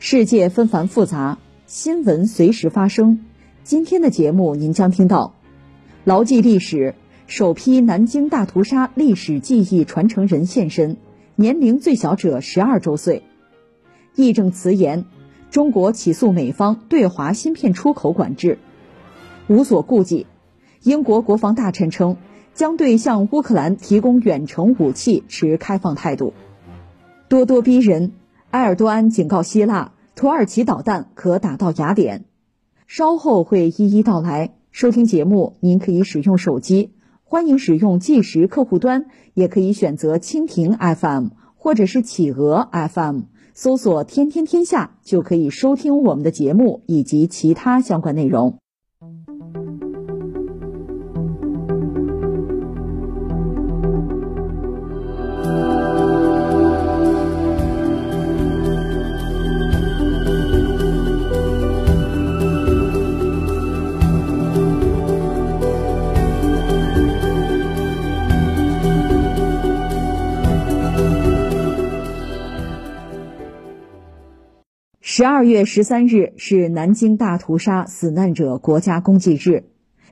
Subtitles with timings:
[0.00, 3.24] 世界纷繁复杂，新闻随时发生。
[3.64, 5.34] 今天的节目您将听到：
[6.04, 6.94] 牢记历史，
[7.26, 10.98] 首批南京大屠杀历史记忆传承人现身，
[11.34, 13.24] 年龄最小者十二周岁。
[14.14, 15.04] 义正辞严。
[15.50, 18.58] 中国起诉美方对华芯片出口管制，
[19.48, 20.26] 无所顾忌。
[20.82, 22.18] 英国国防大臣称
[22.54, 26.34] 将对向乌克兰提供远程武器持开放态度。
[27.28, 28.12] 咄咄逼人，
[28.50, 32.24] 埃尔多安警告希腊，土耳其导弹可打到雅典。
[32.86, 34.54] 稍后会一一道来。
[34.70, 43.20] 收听节目，您可以使用手机，欢迎使用计时客户端，也可以选择蜻蜓 FM 或者是企鹅 FM。
[43.52, 48.56] 搜索“天天天下”就可以收听我们的节目以及其他相关内容。
[75.18, 79.64] 十二月十三日是南京大屠杀死难者国家公祭日，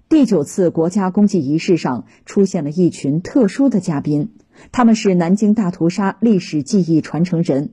[0.08, 4.30] 第九次国家公祭仪式上出现了一群特殊的嘉宾，
[4.72, 7.70] 他们是南京大屠杀历史记忆传承人。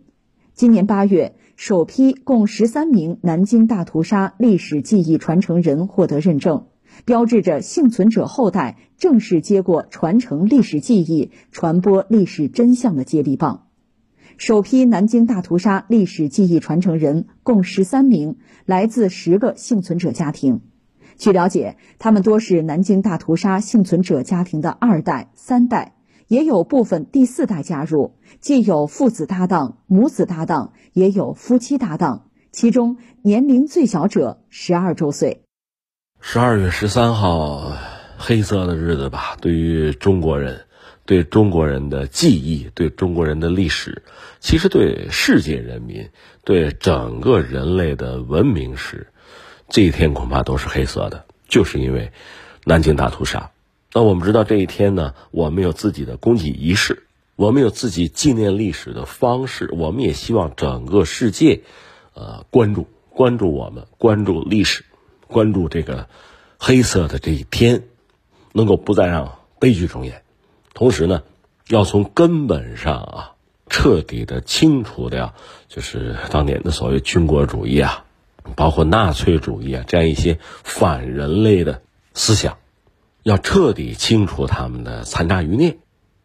[0.53, 6.67] 今年八月，首批共十三名南京大屠杀历史记忆传承人获得认证，
[7.03, 13.65] 标志着幸存者后代正式接过传承历史记忆、传播历史真相的接力棒。
[14.37, 20.61] 首批南京大屠杀历史记忆传承人共十三名，来自十个幸存者家庭。
[21.17, 25.95] 据了解，他们多是南京大屠杀幸存者家庭的二代、三代，
[26.27, 32.29] 也有部分第四代加入，既有父子搭档、母子搭档，也有夫妻搭档。
[32.51, 35.43] 其中年龄最小者十二周岁。
[36.19, 37.71] 十二月十三号，
[38.17, 40.61] 黑色的日子吧，对于中国人。
[41.05, 44.03] 对中国人的记忆，对中国人的历史，
[44.39, 46.09] 其实对世界人民，
[46.43, 49.07] 对整个人类的文明史，
[49.67, 52.11] 这一天恐怕都是黑色的，就是因为
[52.63, 53.51] 南京大屠杀。
[53.93, 57.03] 那我们知道这一天呢，我们有自己的公祭仪式，
[57.35, 61.61] 我们有自己纪念历史的方式，我们也希望整个世界，
[62.13, 64.85] 呃，关注关注我们，关注历史，
[65.27, 66.07] 关注这个
[66.57, 67.83] 黑色的这一天，
[68.53, 70.22] 能够不再让悲剧重演。
[70.73, 71.23] 同时呢，
[71.67, 73.31] 要从根本上啊，
[73.69, 75.35] 彻底的清除掉，
[75.67, 78.05] 就是当年的所谓军国主义啊，
[78.55, 81.81] 包括纳粹主义啊这样一些反人类的
[82.13, 82.57] 思想，
[83.21, 85.77] 要彻底清除他们的残渣余孽，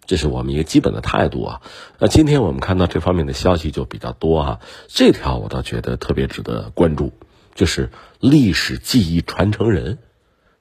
[0.06, 1.62] 这是我们一个基本的态度啊。
[1.98, 7.12] 那今天我们看到这方面的消息就比较多哈，这条我倒觉得特别值得关注，
[7.54, 9.98] 就是历史记忆传承人。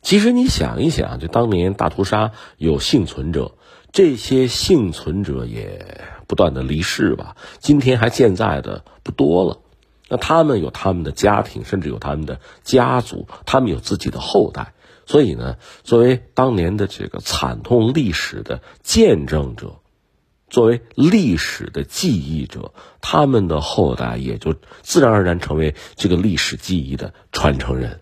[0.01, 3.53] 其实你想一想，就当年大屠杀有幸存者。
[3.97, 9.57] 这些幸存者也不断的离世吧，今天还健在的不多了。
[10.07, 14.75] 那他们有他们的家庭，甚至有他们的家族，他们有自己的后代。
[15.07, 19.79] 所以呢，作为当年的这个惨痛历史的见证者，
[20.47, 24.53] 作为历史的记忆者，他们的后代也就
[24.83, 28.01] 自然而然成为这个历史记忆的传承人。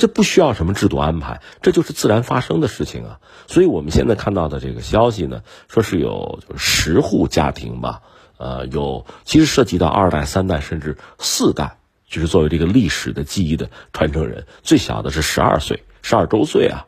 [0.00, 3.20] 这不需要什么制度安排，这就是自然发生的事情啊！
[3.46, 8.00] 所以我们现在看到的这个消息呢，说是有十户家庭吧，
[8.38, 11.76] 呃，有其实涉及到二代、三代甚至四代，
[12.08, 16.86] 就是作为这个历史的记忆的传承人，最小的是十二岁，十二周岁啊。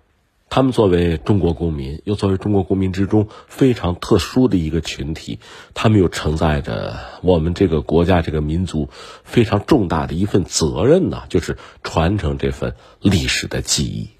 [0.54, 5.38] 他们作为中国公民，又作为中国公民之中非常特殊的一个群体，
[5.72, 8.90] 他们又承载着我们这个国家、这个民族
[9.24, 14.10] 非常重大的一份责任呢，就是传承这份历史的记忆，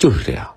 [0.00, 0.56] 就是这样。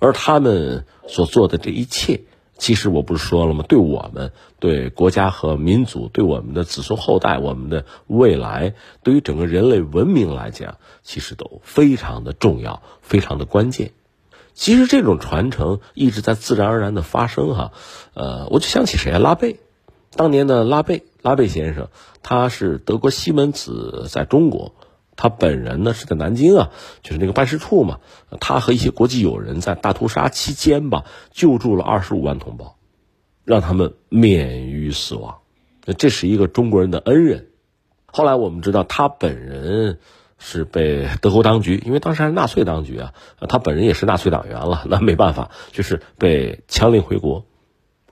[0.00, 2.22] 而他们所做的这一切，
[2.58, 3.64] 其实我不是说了吗？
[3.68, 8.74] 对我们、对国家和民族、对我们的子孙后代、我们的未来，
[9.04, 13.92] 对于整个人类文明来讲，其实都非常的重要，非常的关键。
[14.56, 17.72] 其实这种传承一直在自然而然的发生哈，
[18.14, 19.18] 呃，我就想起谁啊？
[19.18, 19.60] 拉贝，
[20.16, 21.88] 当年的拉贝，拉贝先生，
[22.22, 24.74] 他是德国西门子在中国
[25.14, 26.70] 他本人呢是在南京啊，
[27.02, 28.00] 就是那个办事处嘛。
[28.40, 32.78] 他和一些国际友人在大屠杀期间吧，救助了二十五万同胞，
[33.44, 35.36] 让他们免于死亡。
[35.84, 37.48] 那这是一个中国人的恩人。
[38.06, 39.98] 后来我们知道，他本人
[40.48, 43.12] 是被德国当局，因为当时还是纳粹当局啊，
[43.48, 47.44] 他本人也是纳粹党员了，那没办法，就是被强令回国。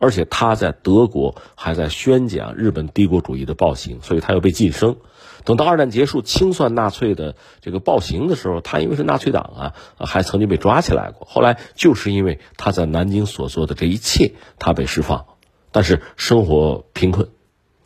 [0.01, 4.97] 而且他在德国还在宣讲日本帝国主义的暴行，所以他又被晋升。
[5.45, 11.25] 等到二战结束清算纳粹的这个暴行的时候，他因为是纳粹党啊，还曾经被抓起来过。
[11.31, 15.27] 后来就是因为他在南京所做的这一切，他被释放，
[15.71, 17.29] 但是生活贫困，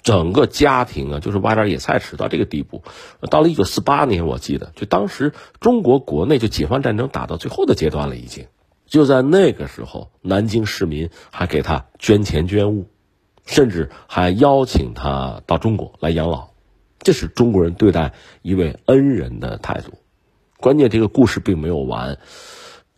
[0.03, 2.83] 整个家庭啊就是挖点野菜吃到这个地步。
[3.31, 8.47] 到了一九四八年，我记得就当时中国国内就解放战争打到最后的阶段了，已经。
[8.87, 12.89] 就在那个时候，南京市民还给他捐钱捐物，
[13.45, 16.49] 甚至还邀请他到中国来养老。
[17.01, 19.99] 这是中国人对待一位恩人的态度。
[20.57, 22.19] 关键这个故事并没有完，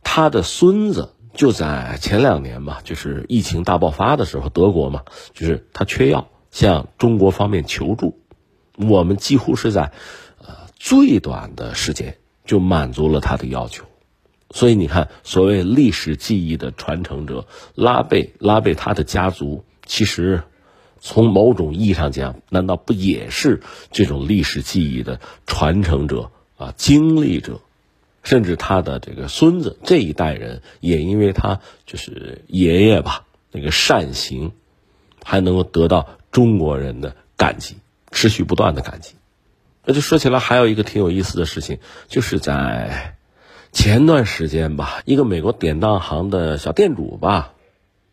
[0.03, 5.03] 他的孙子就在前两年吧，就是疫情大爆发的时候，德国嘛，
[5.35, 8.19] 就是他缺药，向中国方面求助。
[8.77, 9.93] 我们几乎是在
[10.39, 13.85] 呃最短的时间就满足了他的要求。
[14.51, 20.43] 所以你看，所谓历史记忆的传承者拉贝，拉贝他的家族其实。
[21.03, 27.63] 从某种意义上讲，难道不也是这种历史记忆的传承者啊、经历者？
[28.23, 34.53] 甚至他的这个孙子这一代人，也因为他就是爷爷吧，那个善行，
[35.25, 37.77] 还能够得到中国人的感激，
[38.11, 39.15] 持续不断的感激。
[39.85, 41.79] 那就说起来，还有一个挺有意思的事情，
[42.09, 43.17] 就是在
[43.73, 47.55] 前段时间吧，一个美国典当行的小店主吧。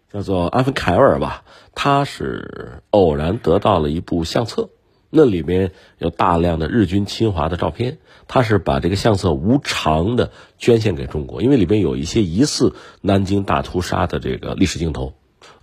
[0.10, 1.44] 叫做阿芬凯尔吧，
[1.76, 4.70] 他是偶然得到了一部相册，
[5.10, 7.98] 那里面有大量的日军侵华的照片。
[8.26, 15.14] 他是把这个相册无偿的捐献给中国，因为里边有一些疑似南京大屠杀的这个历史镜头。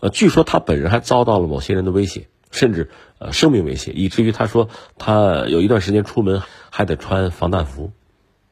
[0.01, 6.41] 呃，据说他本人还遭到了某些人的威胁，甚至呃生命威胁，以至于他说他有一段时间出门
[6.71, 7.93] 还得穿防弹服。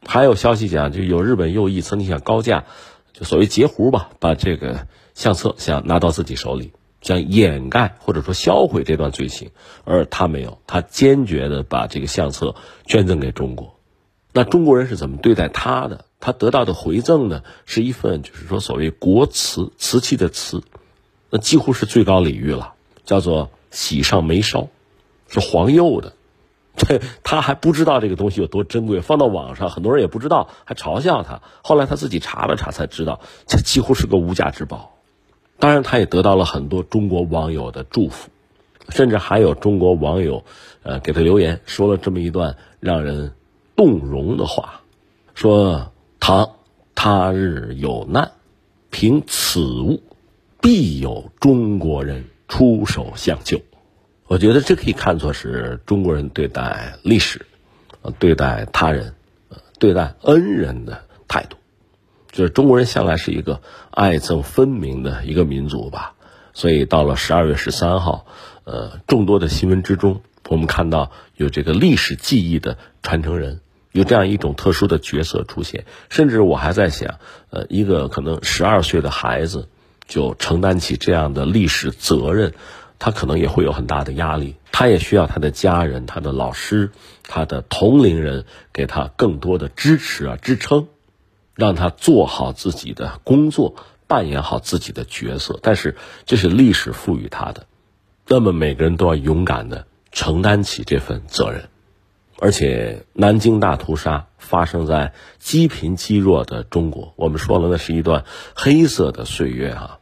[0.04, 2.64] 还有消息讲，就有日本右翼曾经想高价，
[3.14, 4.86] 就所谓截胡吧，把这个。
[5.14, 6.72] 相册想拿到自己手里，
[7.02, 9.50] 想掩盖或者说销毁这段罪行，
[9.84, 12.54] 而他没有，他坚决的把这个相册
[12.86, 13.78] 捐赠给中国。
[14.32, 16.06] 那中国人是怎么对待他的？
[16.18, 20.62] 他得到的回赠呢，是一份就是说所谓国瓷，瓷器的瓷，
[21.28, 22.72] 那几乎是最高礼遇了，
[23.04, 24.68] 叫做喜上眉梢，
[25.26, 26.12] 是黄釉的。
[26.76, 31.42] 这他还不知道这个东西有多珍贵，放到网上很多人也不知道，还嘲笑他。
[31.62, 34.94] 后来他自己查了查，才知道这几乎是个无价之宝。
[35.58, 38.30] 当然，他也得到了很多中国网友的祝福，
[38.88, 40.44] 甚至还有中国网友，
[40.82, 43.34] 呃，给他留言说了这么一段让人
[43.76, 44.80] 动容的话，
[45.34, 46.52] 说：“唐
[46.94, 48.32] 他日有难，
[48.90, 50.02] 凭此物，
[50.60, 53.62] 必有中国人出手相救。”
[54.28, 57.46] 我觉得这可以看作是中国人对待历史、
[58.18, 59.14] 对待他人、
[59.78, 61.56] 对待恩人的态度。
[62.30, 63.60] 就是中国人向来是一个
[63.90, 66.14] 爱憎分明的一个民族吧，
[66.52, 68.26] 所以到了十二月十三号，
[68.64, 73.60] 呃，众多的新闻之中，我们看到有这个历史记忆的传承人，
[73.92, 75.84] 有这样一种特殊的角色出现。
[76.08, 77.18] 甚至我还在想，
[77.50, 79.68] 呃，一个可能十二岁的孩子
[80.06, 82.54] 就承担起这样的历史责任，
[82.98, 86.90] 他可能也会有很大的压力，他也需要他的家人、他的老师、
[87.22, 90.88] 他的同龄人给他更多的支持啊、支撑。
[91.54, 95.60] 让他做好自己的工作，扮演好自己的角色。
[95.62, 97.66] 但是这是历史赋予他的，
[98.26, 101.68] 那么每个人都要勇敢的承担起这份责任。
[102.38, 108.24] 而且南京大屠杀发生在积贫积弱的中国，我们说了，那是一段
[108.54, 109.98] 黑色的岁月啊。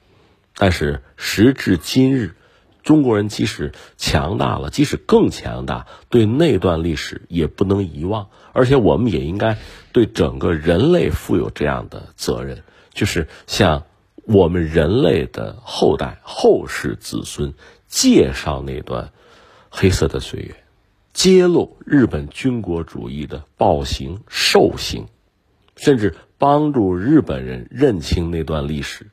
[0.57, 2.35] 但是时至今日。
[2.83, 8.29] 中国人即使强大了，即使更强大，对那段历史也不能遗忘。
[8.55, 9.59] 而且，我们也应该
[9.93, 12.63] 对整个人类负有这样的责任，
[12.95, 13.85] 就是向
[14.25, 17.53] 我们人类的后代、后世子孙
[17.87, 19.13] 介绍那段
[19.69, 20.60] 黑色的岁月，
[21.23, 25.05] 揭露日本军国主义的暴行、兽行，
[25.77, 29.11] 甚至帮助日本人认清那段历史，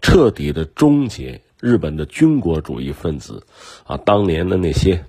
[0.00, 1.42] 彻底的终结。
[1.60, 3.46] 日本的军国主义分子，
[3.84, 5.04] 啊，当年的那些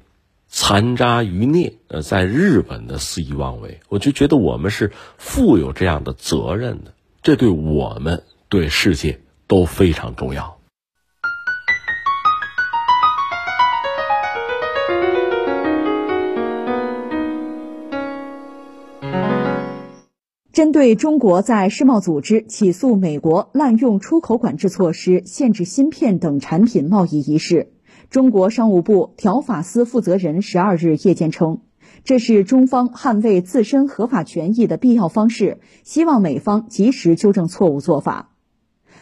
[0.49, 10.54] 残渣余孽，呃，在日本的肆意妄为，我就觉得我们是负有这样的责任的，这对我们对世界都非常重要。
[20.55, 27.73] 针对中国在世贸组织起诉美国滥用出口管制措施限制芯片等产品贸易一事，
[28.09, 31.59] 中国商务部条法司负责人十二日夜间称，
[32.05, 38.29] 这是中方捍卫自身合法权益的必要方式，希望美方及时纠正错误做法。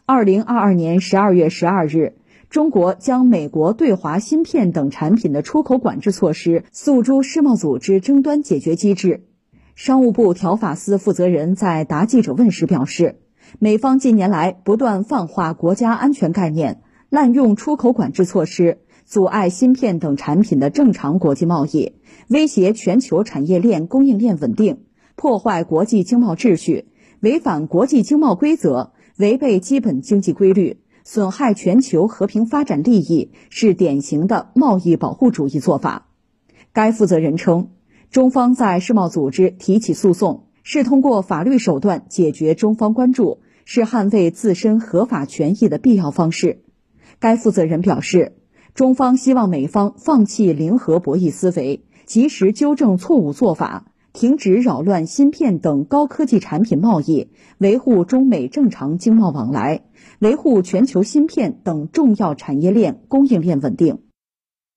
[0.07, 2.15] 二零二二年十二月十二日，
[2.49, 9.25] 中国将美国对华芯片等产品的出口管制措施诉诸世贸组织争端解决机制。
[9.75, 13.15] 商务部条法司负责人在答记者问时表示，
[13.57, 21.93] 美方近年来不断泛化国家安全概念，滥用出口管制措施，阻碍芯片等产品的正常国际贸易，
[22.27, 24.83] 威胁全球产业链供应链稳定，
[25.15, 26.85] 破坏国际经贸秩序，
[27.19, 36.09] 违反国际经贸规则，违背基本经济规律，损害全球和平发展利益，是典型的贸易保护主义做法。
[36.73, 37.69] 该负责人称。
[38.13, 46.61] 中方在世贸组织提起诉讼，是通过法律手段解决中方关注，是捍卫自身合法权益的必要方式。
[47.17, 48.33] 该负责人表示，
[48.75, 59.85] 中方希望美方放弃零和博弈思维，及时纠正错误做法，停止扰乱芯片等高科技产品贸易，维护中美正常经贸往来，
[60.19, 64.02] 维护全球芯片等重要产业链供应链稳定。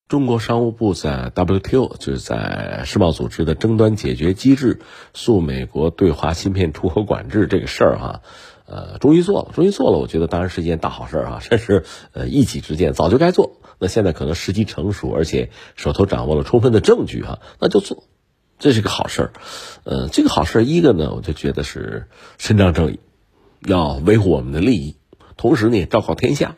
[0.09, 4.79] 中国商务部在 WTO，就是在世贸组织的争端解决机制
[5.15, 8.21] 诉美国对华芯片出口管制这个事儿哈，
[8.67, 9.99] 呃，终于做了，终于做了。
[9.99, 13.57] 我觉得当然是一件大好事儿啊， 这是呃一己之见，早就该做。
[13.81, 18.05] 那现在可能时机成熟，而且手头掌握了充分的证据哈，那就做，
[18.61, 19.33] 这是个好事儿。
[19.83, 22.07] 呃，这个好事儿一个呢，我就觉得是
[22.39, 23.01] 伸张正义，
[23.67, 24.95] 要维护我们的利益，
[25.37, 26.55] 同时呢也，昭告天下。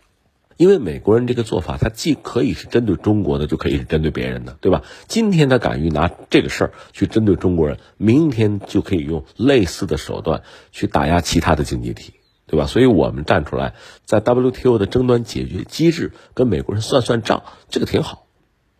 [0.59, 4.83] 因为美国人这个做法，他既可以是针对中国的，就可以是针对别人的，对吧？
[5.07, 12.15] 今天他敢于拿这个事儿去针对中国人，明天就可以用类似的手段去打压其他的经济体，
[12.49, 12.67] 对吧？
[12.67, 13.75] 所以我们站出来，
[14.05, 18.27] 在 WTO 的争端解决机制跟美国人算算账，这个挺好。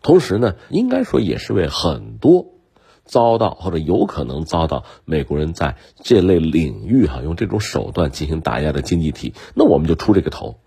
[0.01, 2.55] 同时呢，应该说也是为很多
[3.05, 10.59] 遭到或者有可能遭到美国人在这类领域哈用这种手段进行打压的经济体，那我们就出这个头。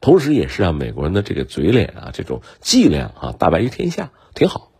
[0.00, 4.70] 同时，也是让美国人的这个嘴脸啊，这种伎俩啊，大白于天下，挺好。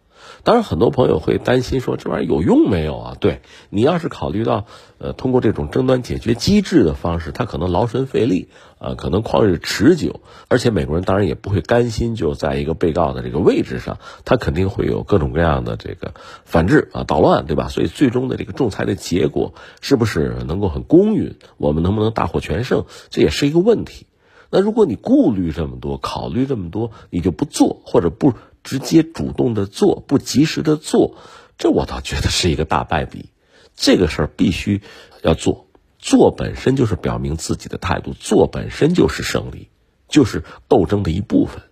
[0.45, 3.17] 当然，很多朋友会担心说，这玩意儿有用没有啊？
[3.19, 4.67] 对你要是考虑到，
[4.99, 8.49] 呃，通过这种争端解决机制的方式，它可能劳神费力
[8.79, 17.69] 啊，可能旷日持久，而且美国人当然也不会甘心就在一个被告的这个位置上，他肯定会有各种各样的这个反制啊、捣乱，对吧？
[17.69, 24.07] 所以，最终的这个仲裁的结果是不是能够很公允，我们能不能大获全胜，这也是一个问题。
[24.51, 28.33] 那如果你顾虑这么多，考虑这么多，你就不做，或者不
[28.65, 31.17] 直接主动的做，不及时的做，
[31.59, 33.31] 这我倒觉得是一个大败笔。
[33.77, 34.83] 这个事儿必须
[35.23, 39.69] 要做，做本身就是表明自己的态度，做本身就是胜利，
[40.09, 41.63] 就是斗争的一部分。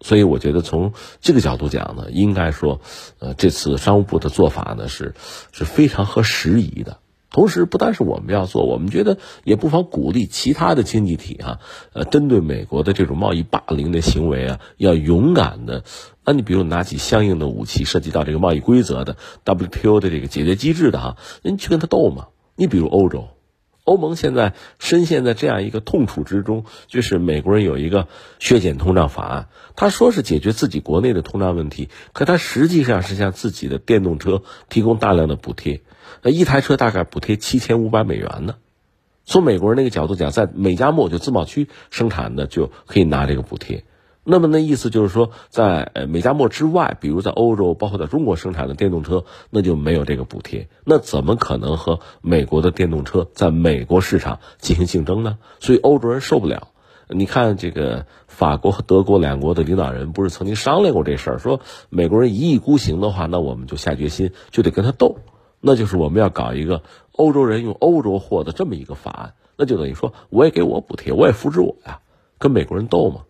[0.00, 2.80] 所以我觉得从这个角度讲呢，应该说，
[3.18, 5.14] 呃，这次商务部的做法呢是
[5.52, 6.99] 是非常合时宜的。
[7.30, 11.60] 同时，不单是我们要做，我们觉得也不妨鼓励其他的经济体哈，
[11.92, 15.84] 呃，针对美国的这种贸易霸凌的行为啊，要勇敢的。
[16.24, 22.26] 那你比如拿起相应的武器，涉及到这个贸易规则的 WTO 的这个解决机制的哈，你去跟他斗嘛。
[22.56, 23.28] 你比如欧洲，
[23.84, 28.08] 欧盟现在深陷在这样一个痛楚之中，就是美国人有一个
[28.38, 35.80] 削减通胀法案，他说是解决自己国内的通胀问题，可他实际上是向自己的电动车提供大量的补贴。
[36.22, 38.56] 那一台车大概补贴七千五百美元呢。
[39.24, 43.84] 从美国人那个角度讲，在美加墨就自贸区生产的就可以拿这个补贴。
[44.22, 50.68] 那么那意思就是说，在呃美加墨之外，比如在欧洲，包括在中国生产的电动车，那就没有这个补贴。
[50.84, 55.38] 那怎么可能和美国的电动车在美国市场进行竞争呢？
[55.58, 56.68] 所以欧洲人受不了。
[57.08, 65.16] 你看这个法国和德国两国的领导人不是曾经商量过这事儿，说美国人一意孤行的话，那我们就下决心就得跟他斗。
[65.60, 72.00] 那就是我们要搞一个欧洲人用欧洲货的这么一个法案，那就等于说我也给我补贴，我也扶持我呀，
[72.38, 73.22] 跟美国人斗嘛。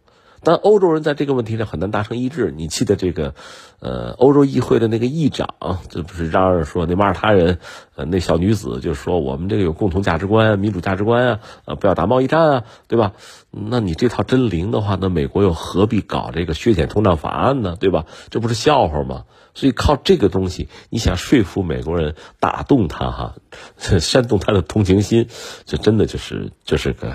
[0.42, 2.50] 但欧洲人在这个问题上很难达成一致。
[2.50, 3.34] 你记得这个，
[3.80, 5.54] 呃，欧洲议会的那个议长，
[5.90, 7.58] 这不是嚷嚷说那马耳他人，
[7.94, 13.12] 呃，那小女子就说我们这个有共同价值观、民主价值观啊，呃，不要打贸易战啊，对吧？
[13.50, 17.76] 那你这套真灵的话，那美国又何必搞这个削减通胀法案呢？
[17.78, 18.06] 对吧？
[18.30, 19.24] 这不是笑话吗？
[19.54, 23.34] 所以靠这个东西，你想说服美国人、打动他哈，
[23.78, 25.28] 煽动他的同情心，
[25.64, 27.14] 这真的就是就是个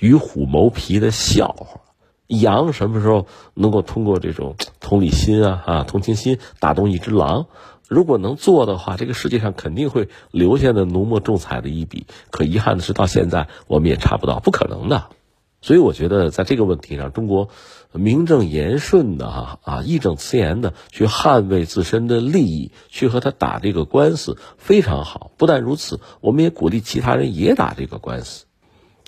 [0.00, 1.80] 与虎谋皮的笑话。
[2.26, 7.46] 羊什么时候能够通过这种同理心啊、啊同情心打动一只狼？
[7.88, 12.08] 如果能做的话，这个世界上肯定会留下的浓墨重彩的一笔。
[12.32, 15.04] 可遗憾的是，到现在我们也查不到，不可能的。
[15.60, 17.48] 所以我觉得在这个问题上，中国
[17.92, 25.32] 名正言顺的哈啊，义正辞严的去捍卫自身的利益，去和他打这个官司，非常好。
[25.36, 28.44] 不但如此，我们也鼓励其他人也打这个官司。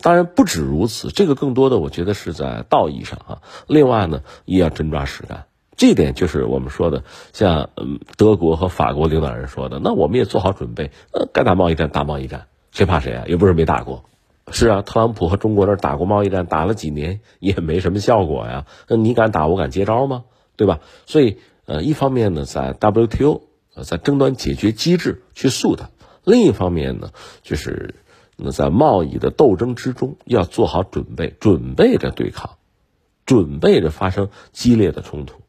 [0.01, 3.43] 当然不止如此，这个更多的我觉得是在道义上啊。
[3.67, 5.47] 另外呢，也要真抓实干。
[5.77, 13.25] 这点就是我们说的，像嗯德国和法国领导人说的，那我们也做好准备，呃，该打贸易战打贸易战，谁怕谁啊？
[13.29, 14.05] 又不是没打过。
[14.51, 18.67] 是啊，特朗普和中国那打过贸易战，打了几年也没什么效果呀。
[18.89, 20.25] 那你敢打，我敢接招吗？
[20.57, 20.81] 对吧？
[21.07, 23.43] 所以，呃，一方面呢，在 WTO，
[23.75, 25.87] 呃在争端解决机制去诉他；
[26.25, 27.11] 另一方面呢，
[27.43, 27.95] 就是
[28.37, 32.57] 那在贸易的斗争之中要做好准备，准备着对抗，
[33.27, 35.41] 准备着发生激烈的冲突。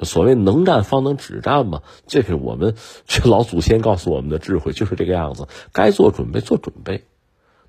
[0.00, 2.74] 所谓能战方能止战嘛，这是我们
[3.06, 5.46] 这老祖先告诉我们的智慧，就是这个样子。
[5.72, 7.04] 该做准备做准备。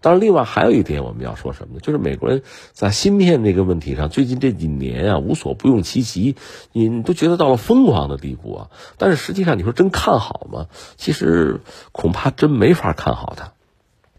[0.04, 1.80] 当然，另外还有一点我们要说什么呢？
[1.80, 2.44] 就是美国人
[2.74, 6.36] 在芯片这个问题上，最近这几年啊，无所不用其极，
[6.74, 8.70] 你都觉得到了疯狂的地步啊。
[8.98, 10.68] 但是实际上，你说真看好吗？
[10.98, 13.54] 其实恐怕真没法看好它。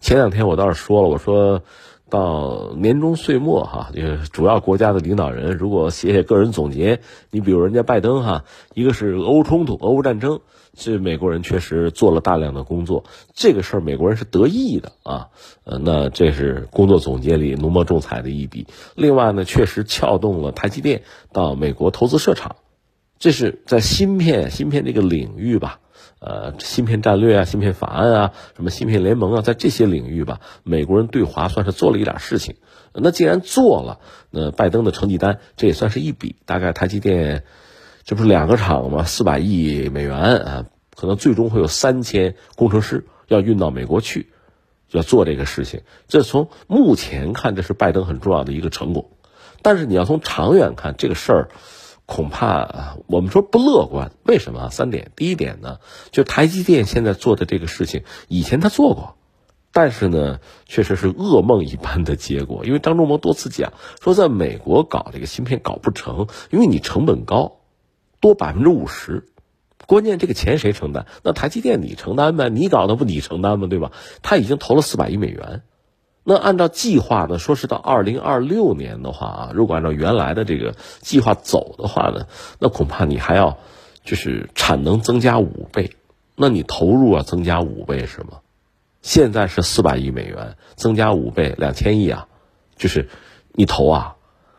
[0.01, 1.63] 前两天我倒是说了，我说。
[2.11, 7.01] 到年终岁末哈，这个主要国家的领导人如果写写个人总结，
[7.31, 10.39] 你比如人家拜登哈，一个是俄乌冲突、俄乌战争，
[10.77, 15.29] 这美国人确实做了大量的工作，这个事儿美国人是得意的啊，
[15.65, 18.67] 呃，那这是工作总结里浓墨重彩的一笔。
[18.95, 21.03] 另外呢，确实撬动了台积电
[21.33, 22.57] 到美国投资设厂，
[23.19, 25.81] 这是在芯片芯片这个领域吧。
[26.21, 32.57] 呃，芯片战略啊，芯片法案啊，什么芯片联盟啊，在这些领域吧，美国人对华算是做了一点事情。
[32.95, 34.01] 那既然做了，
[34.31, 36.37] 那拜登的成绩单这也算是一笔。
[36.47, 37.45] 大概台积电，
[38.05, 39.05] 这不是两个厂吗？
[39.05, 44.31] 四百亿美元啊，可能最终会有三千工程师要运到美国去，
[44.91, 45.83] 要做这个事情。
[46.07, 49.11] 这从目前看，这是拜登很重要的一个成果。
[49.63, 51.49] 但是你要从长远看，这个事儿。
[52.07, 54.69] 恐怕我们说不乐观，为什么？
[54.69, 55.79] 三点，第一点呢，
[56.11, 59.17] 就台积电现在做的这个事情，以前他做过，
[59.73, 62.67] 但是呢，确实是噩梦一般的结果。
[62.67, 67.57] 因为张忠谋多次讲说，在美国搞这个芯片搞不成，因为你成本高，
[68.25, 69.27] 多百分之五十，
[69.87, 71.05] 关键这个钱谁承担？
[71.23, 73.67] 那台积电你承担呗，你搞的不你承担吗？
[73.67, 73.93] 对吧？
[74.23, 75.61] 他已经投了四百亿美元。
[76.23, 82.27] 那按照计划呢，说是到二零二六年的话啊，如果按照原来的这个计划走的话呢，
[82.59, 83.59] 那恐怕你还要
[84.05, 85.91] 就是产能增加五倍，
[86.35, 88.41] 那你投入啊增加五倍是吗？
[89.03, 92.27] 现在是四百亿美元，增加五倍两千亿啊，
[92.79, 93.11] 就是
[93.53, 94.14] 你投啊，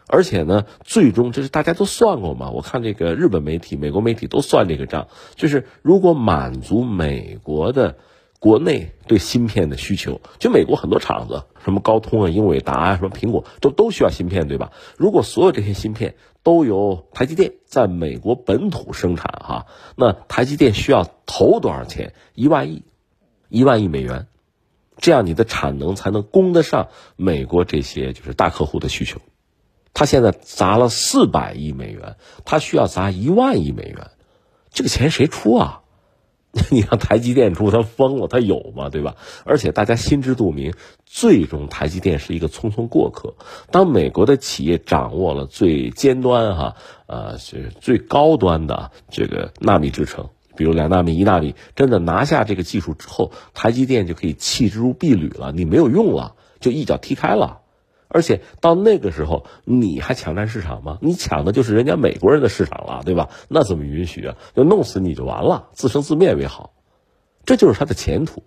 [0.08, 7.96] 而且呢，最终这是大家都算过嘛，我看这个日本媒体、美国媒体都算这个账，就是如果满足美国的。
[8.38, 14.72] 国内对芯片的需求，就美国很多厂子，什么高通啊、英伟达啊、什么苹果，都都需要芯片，对吧？
[14.98, 19.66] 如果所有这些芯片都由台积电在美国本土生产，哈，
[19.96, 22.14] 那台积电需要投多少钱？
[22.36, 22.84] 一万亿，
[23.50, 24.28] 一万亿美元，
[24.98, 29.22] 这样你的产能才能供得上美国这些就是大客户的需求。
[29.96, 34.12] 他现在砸了四百亿美元，他需要砸一万亿美元，
[34.72, 35.82] 这个钱谁出啊？
[36.72, 38.90] 你让台积电出，他疯了，他有吗？
[38.90, 39.16] 对吧？
[39.44, 40.74] 而且大家心知肚明，
[41.06, 43.36] 最终台积电是一个匆匆过客。
[43.72, 46.76] 当美国的企业掌握了最尖端、哈
[47.08, 55.52] 呃是最高端的这个纳米制程，比如两纳米、一纳米，真的拿下这个技术之后，台积电就可以弃之如敝履了。
[55.52, 57.60] 你没有用了，就一脚踢开了。
[58.16, 61.00] 而且到那个时候，你还抢占市场吗？
[61.02, 63.28] 你抢的就是人家美国人的市场了，对吧？
[63.50, 64.38] 那怎么允许啊？
[64.56, 66.72] 就弄死你就完了，自生自灭为好，
[67.46, 68.44] 这就是他的前途。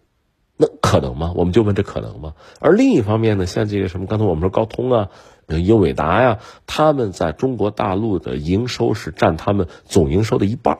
[0.56, 1.34] 那可能吗？
[1.36, 2.32] 我们就问这可能吗？
[2.60, 5.10] 而另一方面呢，像这个什么，刚才我们说高通啊、
[5.48, 10.78] 英伟达呀，他们在中国大陆的营收是占他们总营收的一半，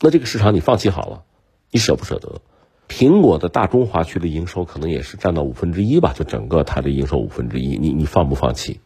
[0.00, 1.22] 那这个市场你放弃好了，
[1.70, 2.40] 你舍不舍得？
[2.88, 8.80] 苹果的大中华区的营收可能也是占到五分之一吧，就整个它的营收五分之一，你你放不放弃？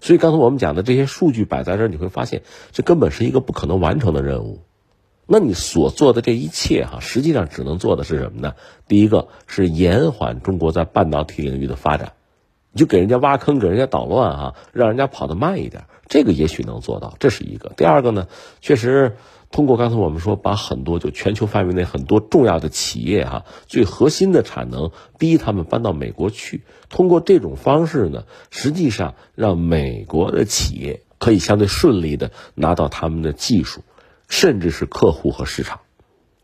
[0.00, 4.60] 所以刚才我们讲的这些数据摆在这儿，你会发现这根本是一个不可能完成的任务。
[5.26, 8.54] 那你所做的这一切哈，实际上只能做的是什么呢？
[8.86, 12.12] 第一个是延缓中国在半导体领域的发展，
[12.70, 17.72] 你就给人家挖坑，给人家捣乱哈，让人家跑得慢一点，这个也许能做到，这是一个。
[17.76, 18.28] 第二个呢，
[18.60, 19.16] 确实。
[19.52, 26.62] 通过刚才我们说，把很多就全球范围内很多重要的企业哈，最核心的产能逼他们搬到美国去。
[26.88, 33.82] 通过这种方式呢，实际上让美国的企业可以相对顺利的拿到他们的技术，
[34.28, 35.80] 甚至是客户和市场。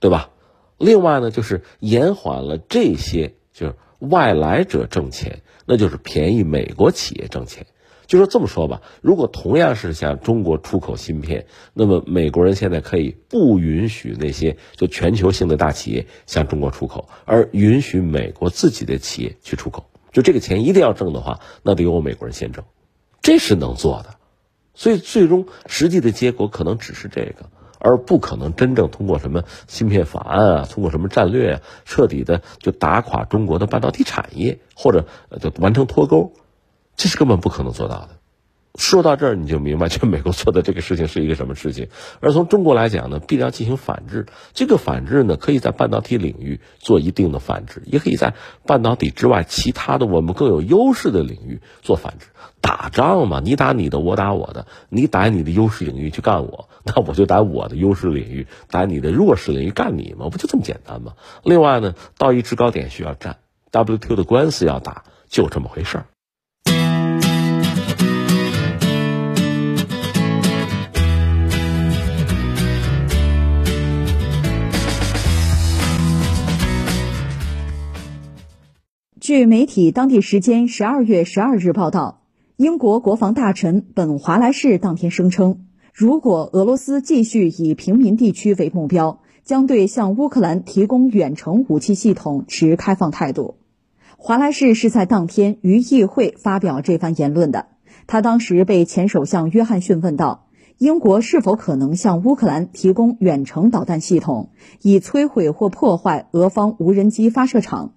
[0.01, 0.31] 对吧？
[0.79, 7.67] 另外呢，就是延缓了这些就是外来者挣钱，那就是便宜美国企业挣钱。
[8.09, 19.91] 就说这么说吧，如果同样是向中国出口芯片，那么美国人现在可以不允许那些就全球性的大企业向中国出口，而允许美国自己的企业去出口。
[20.11, 22.65] 就这个钱一定要挣的话，那得由我美国人先挣，
[23.21, 24.17] 这是能做的。
[24.75, 35.07] 所以最终实际的结果可能只是这个，而不可能真正通过什么芯片法案啊，通过什么战略啊，彻底的就打垮中国的半导体产业，或者
[35.41, 36.33] 就完成脱钩。
[36.99, 38.11] 这是根本不可能做到的。
[38.75, 41.89] 说到这儿，你就明白，就美国做的这个事情是一个什么事情。
[42.21, 44.27] 而从中国来讲呢，必然进行反制。
[44.53, 48.35] 这个反制呢，可以在半导体领域做一定的反制，也可以在
[48.67, 52.27] 半导体之外其他的我们更有优势的领域做反制。
[52.61, 61.15] 打仗嘛，你打你的，我打我的，你打你的优势领域去干我，那我就打我的优势领域，打你的弱势领域干你嘛，不就这么简单吗？
[61.43, 63.39] 另外呢，道义制高点需要战
[63.73, 66.07] ，WTO 的官司要打，就这么回事儿。
[79.29, 82.23] 据媒体当地时间十二月十二日报道，
[82.57, 93.59] 英国国防大臣本·华莱士当天声称，如果俄罗斯继续以平民地区为目标，将对向乌克兰提供远程武器系统持开放态度。
[94.17, 97.67] 华莱士是在当天于议会发表这番言论的。
[98.07, 100.47] 他当时被前首相约翰逊问到，
[100.79, 104.49] 英国是否可能向乌克兰提供远程导弹系统，
[104.81, 107.93] 以摧毁或破坏俄方无人机发射场。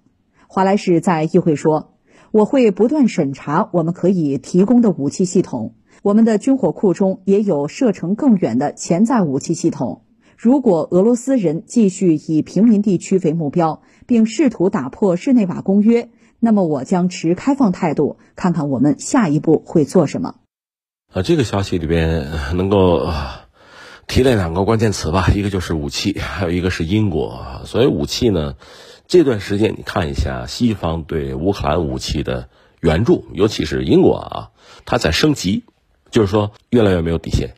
[0.54, 1.94] 华莱士在议会说
[2.30, 5.76] ：“我会不断审查我们可以提供的武器系统。
[6.02, 10.04] 我们的军火库中也有射程更远的潜在武器系统。
[10.36, 20.34] 如果俄罗斯人继续以平民地区为目标，并试图打破日内瓦公约，那么我将持开放态度，看看我们下一步会做什么。”
[21.14, 23.10] 啊，这个消息里边能够
[24.06, 27.40] 提了两个关键词吧，一个就是武器，还有一个是英国。
[27.64, 28.56] 所以武器呢？
[29.12, 32.48] 这段时间，你看一下西方对乌克兰武器的
[32.80, 34.50] 援助，尤其是英国啊，
[34.86, 35.64] 它在升级，
[36.10, 37.50] 就是说越来越没有底线。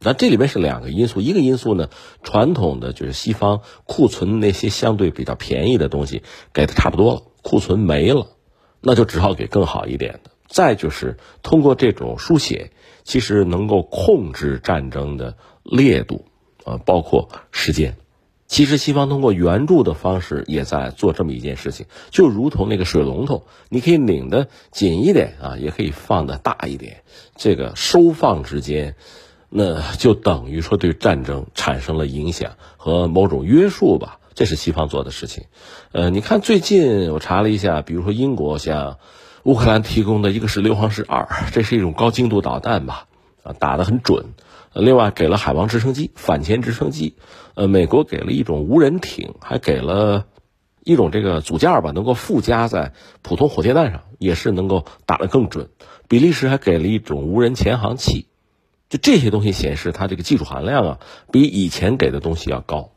[0.00, 1.90] 那这里面是两个因素，一个因素呢，
[2.22, 6.22] 传统的就是西方库存那些相对比较便宜的东西
[6.54, 8.28] 给的差不多了，库存没了，
[8.80, 10.30] 那就只好给更好一点的。
[10.48, 12.70] 再就是通过这种书写，
[13.04, 16.24] 其实能够控制战争的烈度，
[16.64, 17.98] 啊，包括时间。
[18.48, 27.02] 其实西方通过援助的方式也在做这么一件事情，就如同那个水龙头，你可以拧得紧一点啊，也可以放的大一点。
[27.34, 28.94] 这个收放之间，
[29.48, 34.20] 那就等于说对战争产生了影响和某种约束吧。
[34.34, 35.44] 这是西方做的事情。
[35.92, 38.98] 呃，你看最近我查了一下，比如说英国向
[39.44, 43.06] 乌克兰提供的一个是硫磺石二，这是一种高精度导弹吧，
[43.42, 44.34] 啊，打得很准。
[44.74, 47.14] 另外给了海王直升机、反潜直升机，
[47.56, 50.26] 呃，美国给了一种无人艇，还给了
[50.84, 52.92] 一种这个组件吧，能够附加在
[53.22, 55.70] 普通火箭弹上，也是能够打得更准。
[56.06, 58.26] 比利时还给了一种无人潜航器，
[58.90, 60.98] 就这些东西显示它这个技术含量啊，
[61.32, 62.90] 比以前给的东西要高。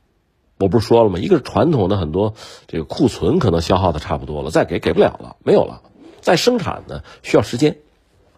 [0.58, 1.19] 我不是说了吗？
[1.19, 2.34] 一个传统的很多
[2.67, 5.84] 这个库存可能消耗的差不多了，再给给不了了，没有了。
[6.19, 7.78] 再生产呢需要时间，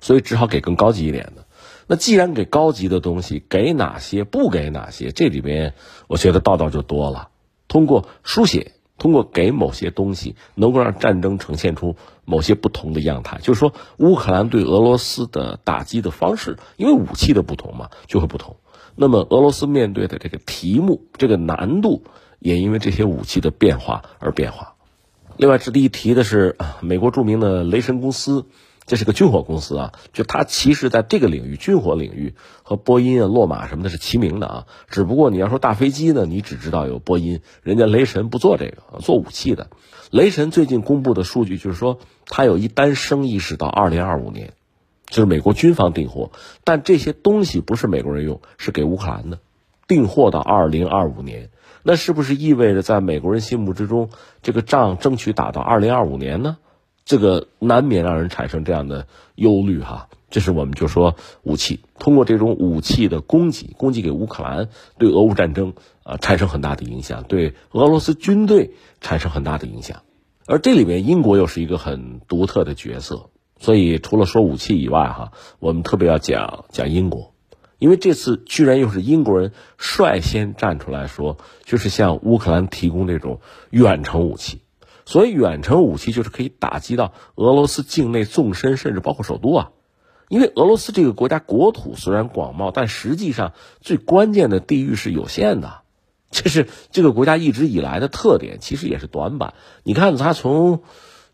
[0.02, 1.46] 所以只好给更高级一点的。
[1.92, 5.12] 那既然给高级的东西，给哪些不给哪些？
[5.12, 5.74] 这里边
[6.08, 7.28] 我觉得道道就多了。
[7.68, 13.40] 通过书写，通过给某些东西，能够让战争呈现出某些不同的样态。
[13.42, 18.56] 就是说，乌克兰对俄罗斯的打击的方式，因为武器的不同嘛，就会不同。
[18.96, 22.04] 那么俄罗斯面对的这个题目，这个难度，
[22.40, 24.76] 也因为这些武器的变化而变化。
[25.36, 28.46] 另外值得一提的是，美国著名的雷神公司。
[28.86, 34.66] 这是个军火公司啊，就它其实在这个领域，军火领域和波音啊、洛马什么的是齐名的啊。
[34.90, 39.70] 只不过你要说大飞机呢，你只知道有波音，人家雷神不做这个，做武器的。
[40.10, 44.54] 雷神最近公布的数据就是说，它有一单生意是到二零二五年，
[45.08, 46.32] 就是美国军方订货，
[46.66, 49.40] 但这些东西不是美国人用，是给乌克兰的，
[49.88, 51.50] 订货到二零二五年，
[51.84, 54.10] 那是不是意味着在美国人心目之中，
[54.42, 56.58] 这个仗争取打到二零二五年呢？
[57.06, 70.04] 这个难免让人产生这样的忧虑哈，这是我们就说武器通过这种武器的供给，供给给乌克兰，对俄乌战争啊产生很大的影响，对俄罗斯军队产生很大的影响，
[70.46, 77.34] 而这里面英国又是一个很独特的角色，所以除了说武器以外哈，我们特别要讲讲英国，
[77.80, 84.62] 因为这次居然又是英国人率先站出来说，就是向乌克兰提供这种远程武器。
[85.06, 89.72] 所以远程武器就是可以打击到俄罗斯境内纵深，甚至包括首都啊。
[90.30, 95.82] 因为俄罗斯这个国家国土虽然广袤，但实际上最关键的地域是有限的，
[96.32, 99.54] 这是这个国家一直以来的特点，其实也是短板。
[99.84, 100.84] 你看，它从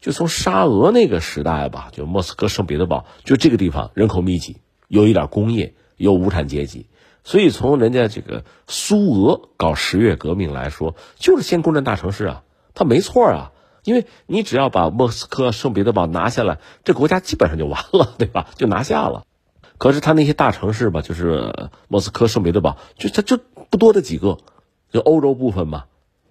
[0.02, 5.74] 就从沙俄那个时代吧，就莫斯科、圣彼得堡，就这个地方人口密集，有一点工业。
[6.00, 6.86] 有无产阶级，
[7.24, 12.44] 所以从人家这个苏俄搞十月革命来说，就是先攻占大城市啊，
[12.76, 13.52] 他没错啊，
[13.88, 18.50] 因为你只要把莫斯科、圣彼得堡拿下来，这国家基本上就完了，对吧？
[18.58, 19.24] 就拿下了。
[19.78, 24.40] 可是他那些大城市吧，就是莫斯科、圣彼得堡，就他就不多的几个，
[24.92, 25.86] 就欧洲部分嘛。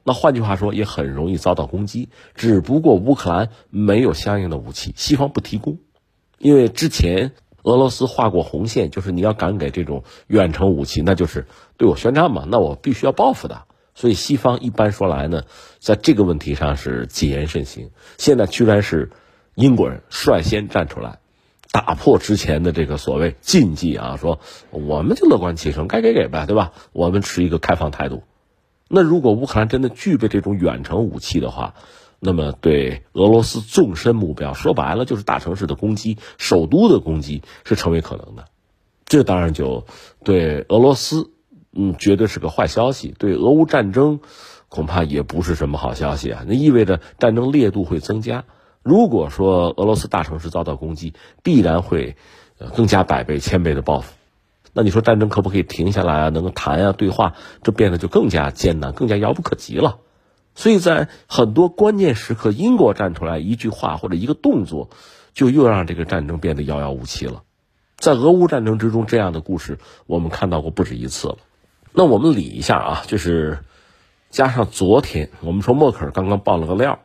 [0.05, 2.11] 那换句话说，也很容易遭到攻击。
[2.35, 5.79] 只不过乌克兰没有相应的武器，西方不提供，
[6.38, 7.33] 因为之前。
[7.62, 13.64] 俄罗斯画过红线，就是你要敢给这种远程武器，那就是对我宣战嘛，那我必须要报复的。
[13.96, 15.42] 所以西方一般说来呢，
[15.80, 17.90] 在这个问题上是谨言慎行。
[18.18, 19.11] 现在居然是
[19.56, 21.18] 英国人率先站出来，
[21.72, 24.38] 打破之前的这个所谓禁忌啊，说
[24.70, 26.72] 我们就乐观其成，该给给呗，对吧？
[26.92, 28.22] 我们持一个开放态度。
[28.88, 31.74] 那如果乌克兰真的具备这种远程武器的话，
[32.20, 38.44] 那么，对俄罗斯纵深目标，说白了就是大城市的攻击、首都的攻击是成为可能的。
[39.06, 39.87] 这当然就
[40.24, 41.30] 对俄罗斯，
[41.77, 43.15] 嗯，绝对是个坏消息。
[43.19, 44.21] 对俄乌战争，
[44.69, 46.45] 恐怕也不是什么好消息啊。
[46.49, 48.45] 那意味着战争烈度会增加。
[48.83, 51.12] 如果说俄罗斯大城市遭到攻击，
[51.43, 52.17] 必然会
[52.75, 54.15] 更加百倍、千倍的报复。
[54.73, 56.29] 那你说战争可不可以停下来啊？
[56.29, 59.99] 能够谈啊、对话，这变得就更加艰难、更加遥不可及了。
[60.55, 64.89] 所以在很多关键时刻，英国站出来一句话或者一个动作，
[65.35, 67.43] 就又让这个战争变得遥遥无期了。
[67.97, 71.39] 在俄乌战争之中，这样的故事我们看到过不止一次了。
[71.98, 73.61] 那我们理一下啊，就是
[74.28, 76.98] 加上昨天我们说默克尔刚刚爆了个料，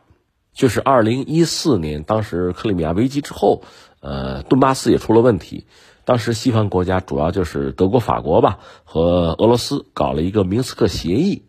[0.52, 3.62] 就是二零一四年当时克里米亚危机之后，
[4.00, 5.66] 呃，顿巴斯也出了问题，
[6.04, 11.46] 当时西方国家主要就是德国、法国吧和俄罗斯搞了一个明斯克协议。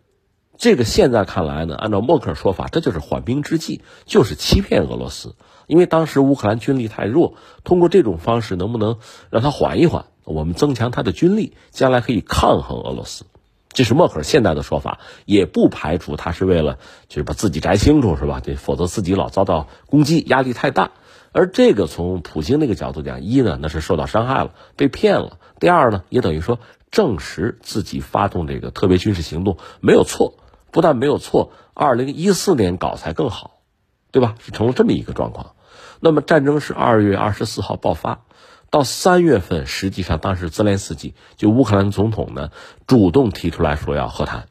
[0.56, 5.34] 这个现在看来呢，按照默克尔说法，这就是缓兵之计，就是欺骗俄罗斯。
[5.66, 8.96] 因为当时乌克兰军力太弱，通过这种方式能不能
[9.28, 10.06] 让他缓一缓？
[10.24, 13.26] 我们增强他的军力，将来可以抗衡俄罗斯。
[13.74, 18.40] 这是默克尔现在的说法，也不排除他是为了就是把自己摘清楚，是吧？
[18.42, 20.92] 这，否则自己老遭到攻击，压力太大。
[21.32, 26.60] 而这个从普京那个角度讲，一呢那是受到伤害了，被骗了；第二呢，也等于说
[26.90, 30.38] 证实自己发动这个特别军事行动没有错。
[30.70, 33.58] 不但没有错，二零一四年搞才更好，
[34.10, 34.34] 对吧？
[34.40, 35.54] 是成了这么一个状况。
[36.00, 38.23] 那么战争是二月二十四号爆发，
[38.74, 42.50] 到三月份，实际上当时泽连斯基就乌克兰总统呢
[42.88, 44.48] 主动提出来说要和谈，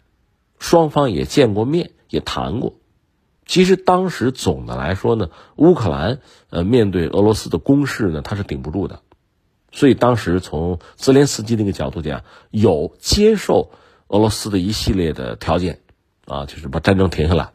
[0.59, 2.75] 双方也见过面，也谈过。
[3.45, 9.01] 其实当时总的来说呢，乌克兰呃面对俄罗斯的攻势呢，他是顶不住的，
[9.73, 13.71] 所以当时从泽连斯基那个角度讲，有接受
[14.07, 15.81] 俄罗斯的一系列的条件。
[16.25, 17.49] 啊，就是把战争停下来，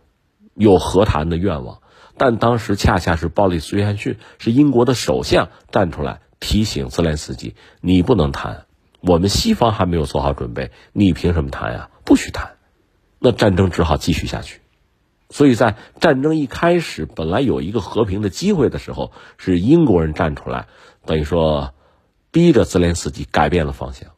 [0.53, 1.81] 有和谈的愿望，
[2.19, 8.66] 但当时恰恰是鲍里斯·约翰逊是英国的首相站出来提醒泽连斯基：“你不能谈，
[9.01, 11.90] 我们西方还没有做好准备，你凭什么谈呀？
[12.05, 12.57] 不许谈。”
[13.20, 14.61] 那战争只好继续下去。
[15.31, 20.68] 所以在战争一开始，本来有一个和平的机会的时候，是英国人站出来，
[21.05, 21.74] 等于说
[22.31, 24.11] 逼着泽连斯基改变了方向。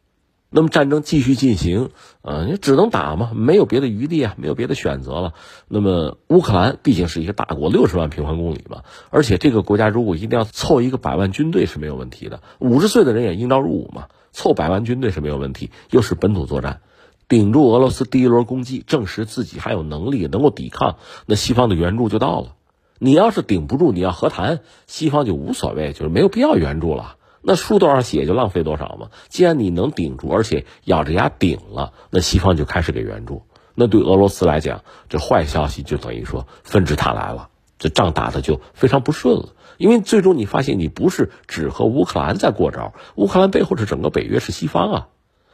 [0.53, 1.91] 那么战争继续进行，
[2.23, 5.33] 呃，你只能打嘛，没有别的余地啊，没有别的选择了。
[5.69, 15.71] 那么乌克兰毕竟是一个大国，六十万平方公里嘛，而且这个国家如果一定要凑一个百万军队是没有问题的，五十岁的人也应召入伍嘛，凑百万军队是没有问题。
[15.89, 16.81] 又是本土作战，
[17.29, 22.55] 顶住俄罗斯第一轮攻击，证实自己还有能力能够抵抗，那西方的援助就到了。
[22.99, 27.15] 你要是顶不住，你要和谈，西方就无所谓，就是没有必要援助了。
[27.41, 29.09] 那输多少血就浪费多少嘛。
[29.29, 33.43] 既然你能顶住，而且咬着牙顶了，那西方就开始给援助。
[33.73, 37.49] 那对俄罗斯来讲，这坏消息就等于说纷至沓来了，
[37.79, 39.55] 这仗打的就非常不顺了。
[39.77, 45.07] 因为最终你发现，你不是只和乌克兰在过招，乌克兰背后是整个北约，是西方啊。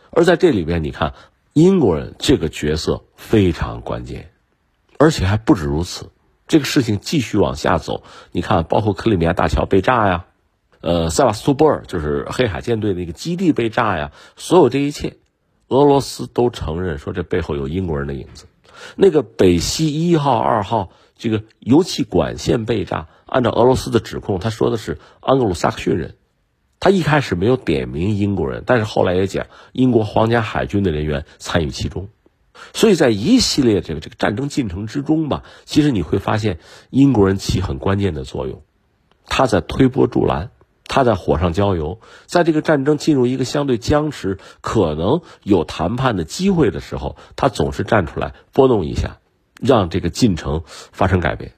[0.10, 1.13] 而在这里边，你看
[1.54, 4.32] 英国人这个角色非常关键，
[4.97, 6.12] 而且还不止如此。
[6.47, 10.26] 这个事情继续往下走，你看，包括克里米亚大桥被炸呀。
[10.82, 15.18] 呃，塞瓦斯托波尔就是黑海舰队那个基地被炸呀，所有这一切，
[15.68, 18.46] 俄罗斯都承认说这背后有英国人的影子。
[18.96, 26.16] 那个北溪一号、二号这个油气管线被炸，按照俄罗斯的指控，他说的是安格鲁萨克逊人，
[26.80, 32.08] 他一开始没有点名英国人，但是后来也讲英国皇家海军的人员参与其中。
[32.74, 36.60] 所以在一系列这个这个战争进程之中吧，其实你会发现
[36.92, 38.62] 英国人起很关键的作用，
[39.26, 40.52] 他在推波助澜，
[40.88, 49.19] 他在火上浇油，在这个战争进入一个相对僵持、可能有谈判的机会的时候，他总是站出来拨弄一下，
[49.60, 51.54] 让这个进程发生改变，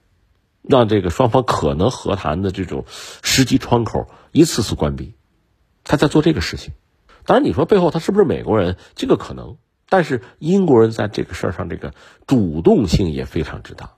[0.62, 5.14] 让这个双方可能和谈的这种时机窗口一次次关闭，
[5.84, 6.72] 他在做这个事情。
[7.24, 8.76] 当然，你说背后他是不是美国人？
[8.94, 9.56] 这个可能。
[9.88, 11.92] 但是英国人在这个事儿上，这个
[12.26, 13.94] 主动性也非常之大。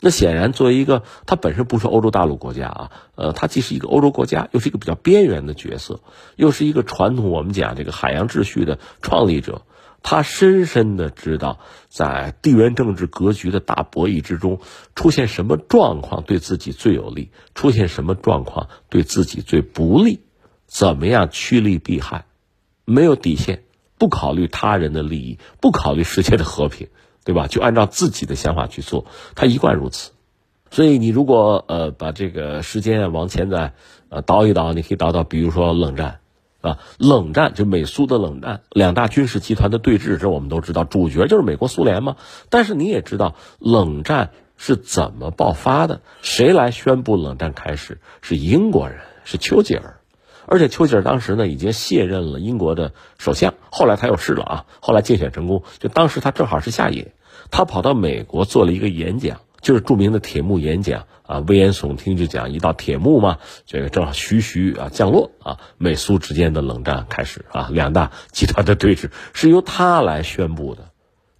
[0.00, 6.00] 那显然，作为一个他本身不是欧洲大陆国家啊，呃，他既是一个欧洲国家，又是一个比较边缘的角色，
[6.36, 9.62] 又是一个传统我们讲这个海洋秩序的创立者，
[10.02, 14.60] 他深深的知道，在地缘政治格局的大博弈之中，
[14.94, 20.20] 出现什么状况对自己最有利，出现什么状况对自己最不利，
[20.66, 22.26] 怎么样趋利避害，
[22.84, 23.62] 没有底线。
[23.98, 26.88] 不考虑他人的利益，不考虑世界的和平，
[27.26, 27.48] 对吧？
[27.48, 30.12] 就按照自己的想法去做，他一贯如此。
[30.70, 33.72] 所以你如果呃把这个时间往前再
[34.08, 36.20] 呃倒一倒，你可以倒到比如说冷战
[36.60, 42.16] 啊，冷战就美苏的冷战，两大军事集团的对峙，这我们都知道，主角就是美国、苏联嘛。
[42.48, 46.00] 但是你也知道，冷战是怎么爆发的？
[46.22, 47.98] 谁来宣布冷战开始？
[48.22, 49.98] 是英国人，是丘吉尔。
[50.48, 57.12] 而且丘吉尔当时呢已经卸任了英国的首相，后来他又试了啊，后来竞选成功，就当时他正好是下野，
[57.50, 70.90] 他跑到美国做了一个演讲，就是著名的铁幕演讲啊，危言耸听就讲一道铁幕嘛，这个正好徐徐啊降落啊，美苏之间的冷战开始啊，两大集团的对峙是由他来宣布的，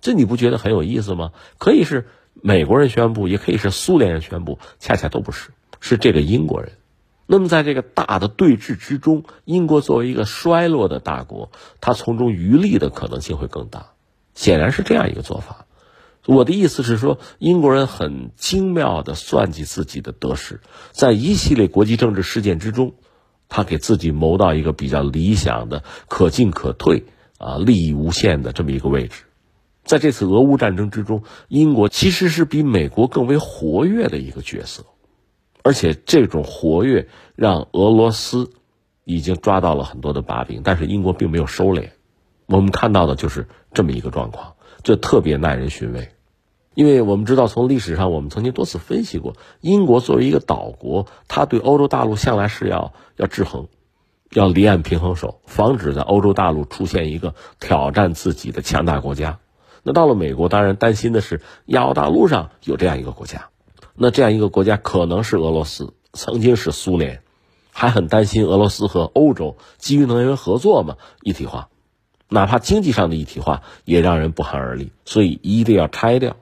[0.01, 1.33] 这你不觉得很有意思吗？
[1.59, 6.73] 可以是美国人宣布，也可以是苏联人宣布，恰恰都不是，是这个英国人。
[7.29, 13.87] 那么，在这个大的对峙之中，英国作为一个衰落的大国，它从中渔利的可能性会更大，
[14.35, 15.66] 显然是这样一个做法。
[16.27, 20.61] 我的意思是说，英国人很精妙的算计自己的得失，
[20.91, 22.95] 在一系列国际政治事件之中，
[23.49, 27.05] 他给自己谋到一个比较理想的、可进可退
[27.39, 29.23] 啊、利益无限的这么一个位置。
[29.85, 34.85] 在这次俄乌战争之中，英国其实是比美国更为活跃的一个角色。
[35.63, 38.51] 而且这种活跃让俄罗斯
[39.05, 41.91] 已经抓到了很多的把柄，但是英国并没有收敛。
[42.47, 46.09] 我们看到的就是这么一个状况，这特别耐人寻味。
[46.77, 53.69] 因为我们知道，从历史上我们曾经多次分析过，英国作为一个岛国，它对欧洲大陆向来是要要制衡，
[54.31, 59.39] 要离岸平衡手，防止在欧洲大陆出现一个挑战自己的强大国家。
[59.83, 63.49] 那到了美国，当然担心的是亚欧大陆上有这样一个国家。
[63.95, 67.23] 那这样一个国家可能是俄罗斯，曾经是苏联，
[67.73, 71.71] 还很担心俄罗斯和欧洲基于能源合作嘛一体化，
[72.29, 76.37] 哪怕经济上的一体化也让人不寒而栗，所以一定要拆掉。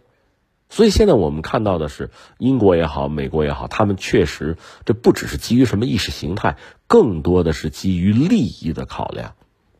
[0.71, 6.57] 所以现在我们看到的是，英国也好，美国也好，他们确实这不只是基于什么意识形态，
[6.89, 9.35] 更多的是基于利益的考量，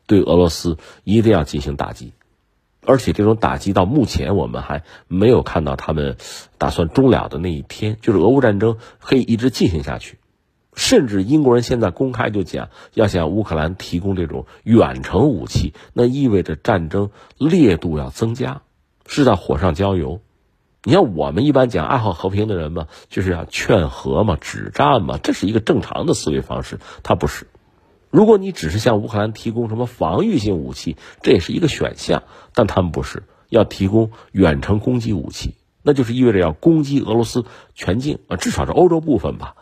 [0.07, 2.13] 对俄罗斯一定要进行打击。
[2.87, 6.17] 而且这种打击到目前我们还没有看到他们
[6.59, 10.19] 打算终了的那一天，就是俄乌战争可以一直进行下去，
[10.75, 18.61] 甚至英国人现在公开就讲要向乌克兰提供这种远程武器，那意味着战争烈度要增加，
[19.07, 20.21] 是在火上浇油。
[20.85, 27.47] 你像我们一般讲爱好和平的人嘛，就是要劝和嘛、止战嘛，这是一个正常的思维方式，他不是。
[28.11, 32.21] 如果你只是向乌克兰提供什么防御性武器，这也是一个选项，
[32.53, 39.55] 但他们不是要提供远程攻击武器，那就是意味着要攻击俄罗斯全境啊，至少是欧洲部分吧。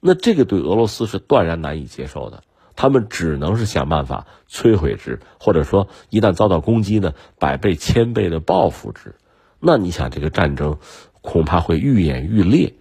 [0.00, 2.42] 那这个对俄罗斯是断然难以接受的，
[2.74, 9.14] 他们只能是想办法摧毁之，或者说一旦遭到攻击呢，百倍千倍的报复之。
[9.66, 10.76] 那你想，这个战争
[11.22, 12.74] 恐怕会愈演愈烈，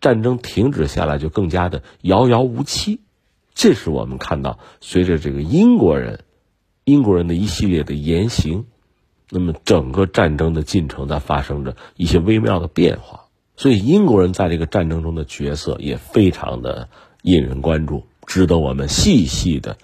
[0.00, 3.00] 战争停止下来就更加的遥遥无期。
[3.54, 6.24] 这是我们看到，随着这个英国人、
[6.84, 8.64] 英国人的一系列的言行，
[9.28, 13.26] 那么整个战争的进程在发生着一些微妙的变化。
[13.56, 16.88] 所以，英国人在这个战争中的角色也非常的
[17.20, 19.76] 引人关注，值得我们细细的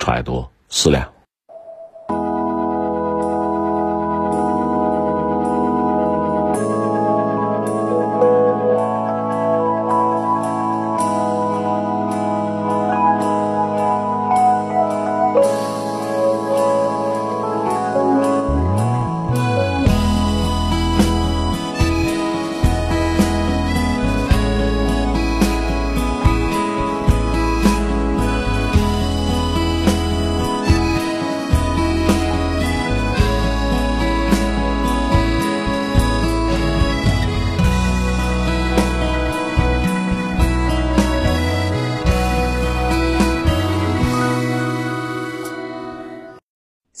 [0.00, 1.12] 揣度思量。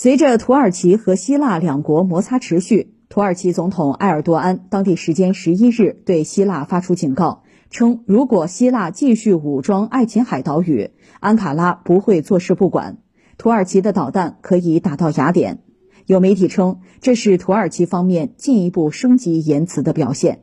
[0.02, 10.90] 随着土耳其和希腊两国摩擦持续，土耳其总统埃尔多安当地时间十一日对希腊发出警告，称如果希腊继续武装爱琴海岛屿，
[11.20, 12.98] 安卡拉不会坐视不管。
[13.38, 15.60] 土耳其的导弹可以打到雅典。
[16.06, 20.40] 有媒体称，这是土耳其方面进一步升级言辞的表现。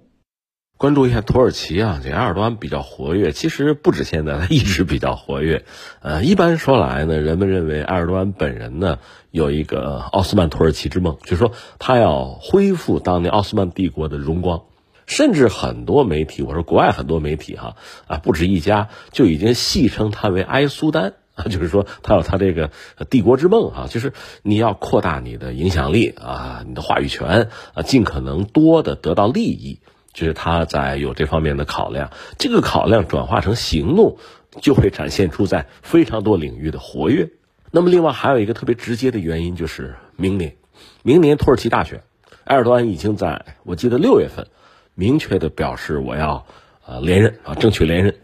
[0.77, 5.65] 关注一下土耳其啊，这埃尔多安比较活跃，其实不止现在，他一直比较活跃。
[6.01, 8.99] 呃，一般说来呢，人们认为埃尔多安本人呢
[9.31, 14.63] 有一个奥斯曼土耳其之梦，就是说他要恢复当年奥斯曼帝国的荣光。
[15.05, 17.75] 甚至很多媒体，我说国外很多媒体哈
[18.05, 22.69] 啊，不止一家，就已经戏称他为埃苏丹啊，就是说他有他这个
[23.09, 24.13] 帝国之梦啊，就是
[24.43, 29.79] 你要扩大你的影响力啊，你的话语权啊，尽可能多的得到利益。
[30.13, 34.17] 就是他在有这方面的考量，这个考量转化成行动，
[34.61, 37.29] 就会展现出在非常多领域的活跃。
[37.71, 40.55] 那么，另外还有一个特别直接的原因，就是明年，
[41.03, 42.03] 明年土耳其大选，
[42.45, 44.47] 埃尔多安已经在我记得六月份
[44.95, 46.45] 明确的表示我要
[46.85, 48.15] 呃连任啊，争取连任，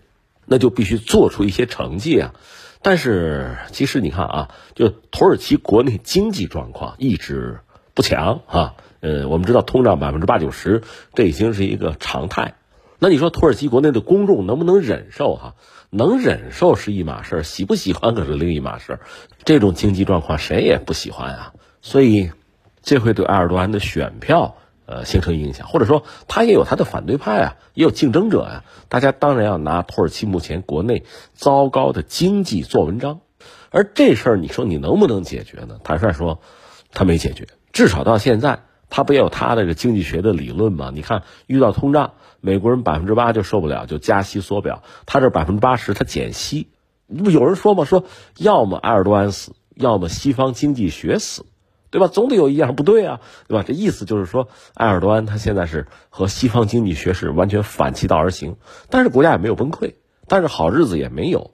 [0.46, 2.34] 那就必须做出一些成绩啊。
[2.82, 7.60] 但是，其实你看啊，就土耳其国内经济状况一直
[7.94, 8.76] 不强啊。
[9.02, 10.82] 呃，我们知道通胀百分之八九十，
[11.14, 12.56] 这已经是一个常态。
[13.00, 15.36] 那你说土耳其国内的公众能不能忍受？
[15.36, 15.56] 哈，
[15.90, 19.00] 能忍受是一码事儿，喜不喜欢可是另一码事儿。
[19.44, 21.54] 这种经济状况谁也不喜欢啊。
[21.82, 22.32] 所以，
[22.82, 28.64] 这会对埃尔多安的选票呃形成影响，或者说他也有他的反对派啊，也有竞争者呀。
[28.88, 33.20] 大家当然要拿土耳其目前国内糟糕的经济做文章。
[33.72, 35.80] 而这事儿，你说你能不能解决呢？
[35.84, 36.40] 坦率说，
[36.94, 38.62] 他没解决，至少到现在。
[38.88, 40.92] 他不也有他的这个经济学的理论吗？
[40.94, 42.14] 你看，遇到通胀，
[42.46, 44.84] 美国人百分之八就受不了，就加息缩表。
[45.08, 46.70] 他这百分之八十，他减息。
[47.08, 47.86] 不有人说吗？
[47.86, 48.06] 说
[48.38, 51.48] 要么埃尔多安死，要么西方经济学死，
[51.90, 52.08] 对吧？
[52.08, 53.64] 总得有一样不对啊，对吧？
[53.66, 58.58] 这意思就是说，埃尔多安他现在是和西方经济学是完全反其道而行。
[58.92, 59.96] 但是国家也没有崩溃，
[60.28, 61.50] 但是好日子也没有。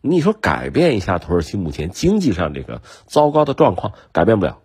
[0.00, 4.58] 你说改变一下土耳其目前经济上这个糟糕的状况，改变不了。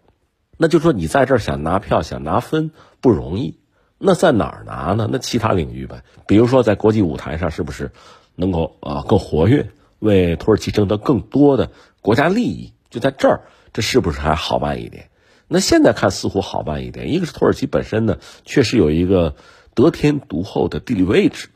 [0.58, 2.70] 那就说你在这儿想拿票、想拿分
[3.00, 3.58] 不容易，
[4.04, 5.08] 那在哪儿拿呢？
[5.12, 7.92] 那其他领域呗，比如说在国际舞台上，是不是
[8.36, 11.70] 能够啊更活跃，为土耳其争得更多的
[12.02, 12.74] 国家利益？
[12.90, 13.42] 就在这儿，
[13.74, 15.10] 这是不是还好办一点？
[15.48, 19.36] 那现在看似乎好办一点，一个是土耳其本身呢，确实有一个
[19.76, 21.50] 得天独厚的地理位置，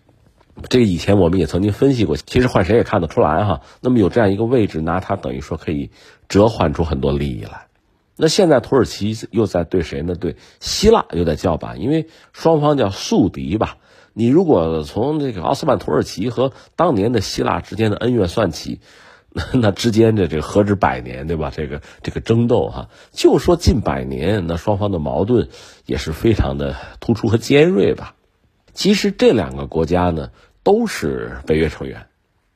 [0.69, 3.61] 这个以前我们也曾经分析过，其实换谁也看得出来哈。
[3.81, 5.89] 那么有这样一个位置，拿它等于说可以
[6.29, 7.64] 折换出很多利益来。
[8.17, 10.15] 那现在土耳其又在对谁呢？
[10.15, 13.77] 对希腊又在叫板，因为双方叫宿敌吧。
[14.13, 18.79] 你如果从这个奥斯曼土耳其和当年的希腊之间的恩怨算起，
[19.33, 21.51] 那那之间的这个何止百年，对吧？
[21.53, 25.49] 这个这个争斗哈，就说近百年，那双方的矛盾
[25.85, 28.15] 也是非常的突出和尖锐吧。
[28.73, 30.31] 其实这两个国家呢
[30.63, 32.07] 都是北约成员，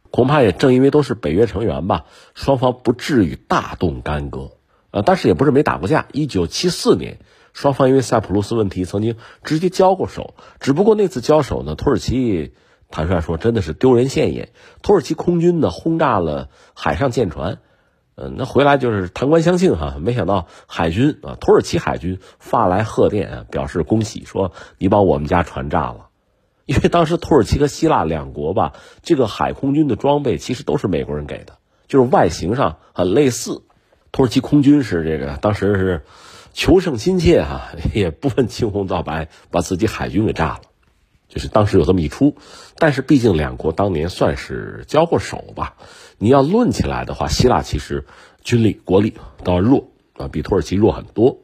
[0.09, 4.51] 恐怕也正因为都是北约成员吧，双方不至于大动干戈。
[4.91, 6.07] 呃，但是也不是没打过架。
[6.11, 7.19] 一九七四年，
[7.53, 12.53] 双方因为塞浦路斯问题曾经直接交过手，只不过那次交手呢，土耳其
[12.89, 14.49] 坦率说真的是丢人现眼。
[14.81, 17.59] 土耳其空军呢轰炸了海上舰船，
[18.15, 19.97] 嗯，那回来就是弹冠相庆哈。
[19.99, 26.07] 没想到海军啊，土耳其海军发来贺电表示恭喜，说你把我们家船炸了。
[26.69, 33.63] 因为当时土耳其和希腊两国吧，这个海空军的装备其实都是美国人给的，就是外形上很类似。
[34.11, 36.01] 土耳其空军是这个，当时是
[36.53, 40.61] 求胜心切哈，也不分青红皂白，把自己海军给炸了，
[41.27, 42.35] 就是当时有这么一出。
[42.77, 45.75] 但是毕竟两国当年算是交过手吧。
[46.17, 48.05] 你要论起来的话，希腊其实
[48.43, 51.39] 军力国力倒弱啊，比土耳其弱很多。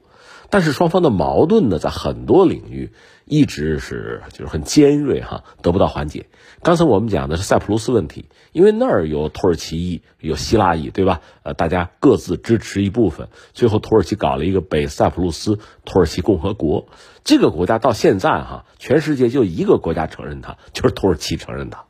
[0.49, 2.91] 但是双方的矛盾呢，在很多领域
[3.25, 6.27] 一直是就是很尖锐哈，得不到缓解。
[6.61, 11.21] 刚才我们讲的是塞浦路斯问题，因为那儿有土耳其裔，有希腊裔，对吧？
[11.43, 16.87] 呃，大家各自支持一部分，最后土耳其搞了一个北塞浦路斯土耳其共和国。
[17.23, 21.85] 这个国家到现在哈，全世界就一个国家承认它，就是土耳其承认它。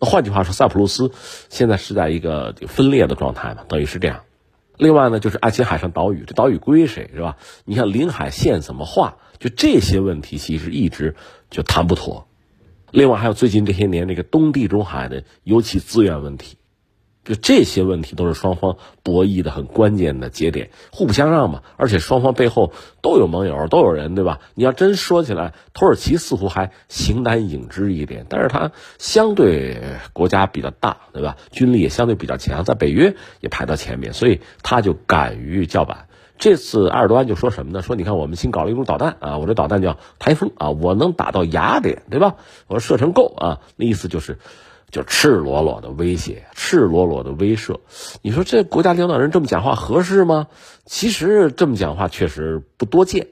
[0.00, 1.10] 换句话说，塞浦路斯
[1.48, 4.20] 现在是在一个分裂的状态嘛，等于是这样。
[4.76, 7.36] 另外呢，就是爱琴海上岛屿，这岛屿归谁是吧？
[7.64, 9.16] 你看领海线怎么画？
[9.38, 11.16] 就这些问题，其实一直
[11.50, 12.26] 就谈不妥。
[12.90, 16.56] 另外还有最近这些年那个东地中海的油气资源问题。
[17.24, 21.62] 就这些问题都是双方博弈的很关键的节点，互不相让嘛。
[21.76, 22.72] 而且双方背后
[23.02, 24.40] 都有盟友，都有人，对吧？
[24.54, 29.82] 你要真说起来，土耳其似乎还形单影只一点，但是它相对
[30.14, 31.36] 国家比较大，对吧？
[31.50, 36.07] 军力也相对比较强，在北约也排到前面，所以他就敢于叫板。
[36.38, 37.82] 这次埃尔多安就说什么呢？
[37.82, 42.36] 说你看我们新搞了一种导弹啊，我这导弹叫台风啊，我能打到雅典，对吧？
[42.68, 44.38] 我说射程够啊，那意思就是，
[44.90, 47.80] 就赤裸裸的威胁，赤裸裸的威慑。
[48.22, 50.46] 你说这国家领导人这么讲话合适吗？
[50.86, 53.26] 其实这么讲话确实不多见，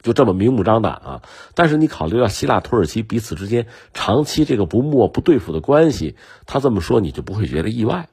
[0.00, 1.22] 就这么明目张胆啊。
[1.54, 6.14] 但是你考虑到希腊、土耳其彼此之间长期这个不默不对付的关系，
[6.46, 8.08] 他这么说你就不会觉得意外。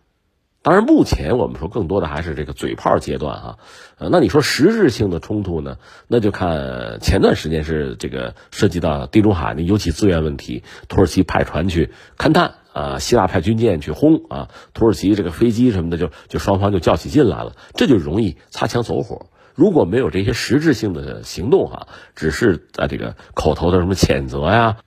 [0.64, 3.58] 当然，目前我们说更多的还是这个嘴炮阶段啊，
[4.00, 5.78] 呃，那你说实质性的冲突呢？
[6.08, 19.28] 那就看前段时间是这个涉及到地中海的油气资源问题，土耳其派船去勘探啊，希腊派军舰去轰啊，土耳其这个飞机什么的就就双方就较起劲来了，这就容易擦枪走火。
[19.56, 24.78] 如果没有这些实质性的行动哈，只是在这个口头的什么谴责呀、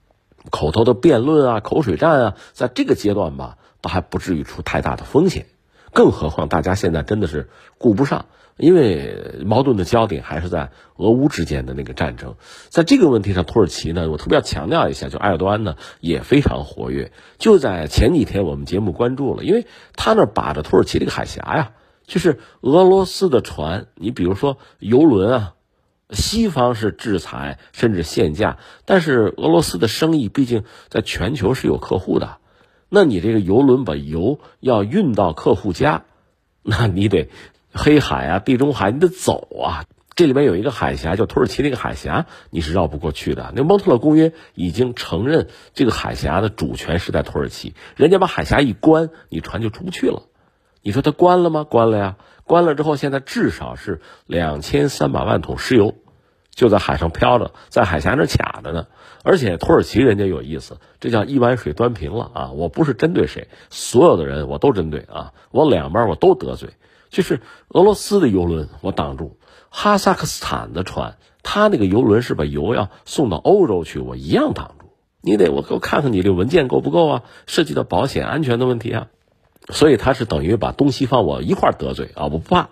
[0.51, 5.47] 口头的辩论啊、口水战啊，在这个阶段吧，倒还不至于出太大的风险。
[5.93, 8.27] 更何况，大家现在真的是顾不上，
[8.57, 12.37] 因为矛盾的焦点还是在俄乌之间的那个战争。
[12.69, 17.11] 在这个问题上，土耳其呢，我特别要强调一下，就埃尔多安呢也非常活跃。
[17.39, 19.67] 就在前几天，我们节目关注了，因为
[19.97, 21.73] 他那把着土耳其这个海峡呀，
[22.07, 25.55] 就是俄罗斯的船，你比如说游轮啊，
[26.11, 32.39] 西方是制裁甚至限价，但是俄罗斯的生意毕竟在全球是有客户的。
[32.91, 36.05] 那你这个游轮把油要运到客户家，
[36.63, 37.31] 那你得
[37.73, 39.87] 黑海啊、地中海，你得走啊。
[40.17, 43.55] 这里面有一个海峡，叫土耳其那个海峡，你是绕不过去的。
[43.57, 50.25] 那蒙特勒公约已经承认这个海峡的主权是在土耳其，人家把海峡一关，你船就出不去了。
[50.83, 51.65] 你说他关了吗？
[51.65, 52.17] 关了呀。
[52.45, 55.95] 关了之后，现在至少是两千三百万桶石油。
[56.55, 58.87] 就在海上漂着，在海峡那卡着呢。
[59.23, 62.51] 而且土耳其人家有意思，这叫一碗水端平了啊！
[62.53, 65.35] 我不是针对谁，所有的人我都针对啊！
[65.51, 66.71] 我两边我都得罪。
[67.11, 69.37] 就是俄罗斯的游轮我挡住，
[69.69, 74.87] 哈萨克斯坦的船，他那个游轮是把油要送到欧洲去，我一样挡住。
[75.21, 77.23] 你得我给我看看你这文件够不够啊？
[77.47, 79.09] 涉及到保险安全的问题啊。
[79.69, 82.25] 所以他是等于把东西方我一块得罪啊！
[82.25, 82.71] 我不怕。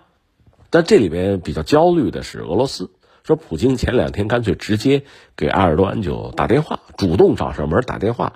[0.71, 2.89] 但这里边比较焦虑的是俄罗斯。
[3.29, 5.03] 说普京前两天干脆直接
[5.37, 8.33] 给埃尔多安就打电话，主动找上门打电话，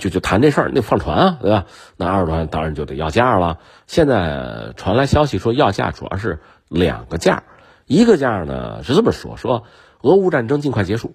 [0.00, 1.66] 就就谈这事儿，那放船啊，对吧？
[1.96, 3.60] 那埃尔多安当然就得要价了。
[3.86, 7.44] 现在传来消息说要价主要是两个价，
[7.86, 9.62] 一个价呢是这么说：说
[10.00, 11.14] 俄乌战争尽快结束。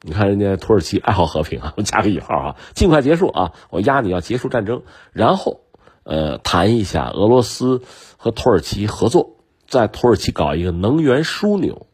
[0.00, 5.60] 你看人家土耳其爱好和平啊，我加个引号啊，尽快结束啊，我压你要结束战争，然后
[6.04, 7.82] 呃谈一下俄罗斯
[8.16, 9.36] 和土耳其合作，
[9.68, 11.86] 在土耳其搞一个能源枢纽。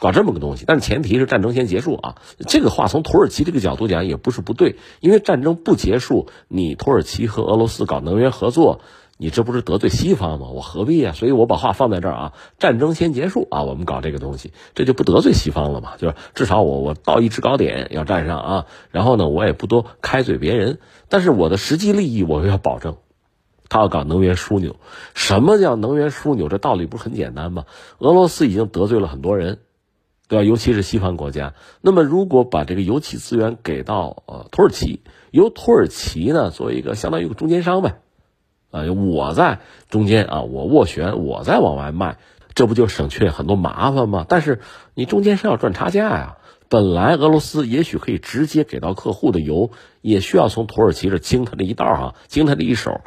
[0.00, 2.16] 搞这么个东西，但是前提是战争先结束啊！
[2.48, 8.80] 这个话从土耳其这个角度讲也不是不对，因为战争不结束，你土耳其和俄罗斯搞能源合作，
[9.18, 10.48] 你这不是得罪西方吗？
[10.48, 11.12] 我何必啊？
[11.12, 15.98] 所以我把话放在这儿啊，战争先结束啊，我们搞这个东西，这就不得罪西方了嘛？
[15.98, 20.78] 就是至少我我到一制高点要站上啊，然后呢，我也不多开嘴别人，
[21.10, 22.96] 但是我的实际利益我要保证。
[23.68, 24.76] 他要搞能源枢纽，
[25.14, 26.48] 什么叫能源枢纽？
[26.48, 27.66] 这道理不是很简单吗？
[27.98, 29.58] 俄罗斯已经得罪了很多人。
[30.30, 30.44] 对吧？
[30.44, 31.54] 尤其是西方国家。
[31.80, 35.00] 那么，如果把这个油气资源给到呃土耳其，
[35.32, 37.98] 由土耳其呢作为一个相当于一个中间商呗，
[38.70, 39.58] 啊，我在
[39.88, 42.18] 中间啊，我斡旋，我再往外卖，
[42.54, 44.24] 这不就省去很多麻烦吗？
[44.28, 44.60] 但是
[44.94, 46.36] 你中间商要赚差价呀。
[46.68, 49.72] 本来俄罗斯也许可以直接给到客户的油，
[50.02, 53.00] 也需要从土耳其这经他这一道啊，经他这一手。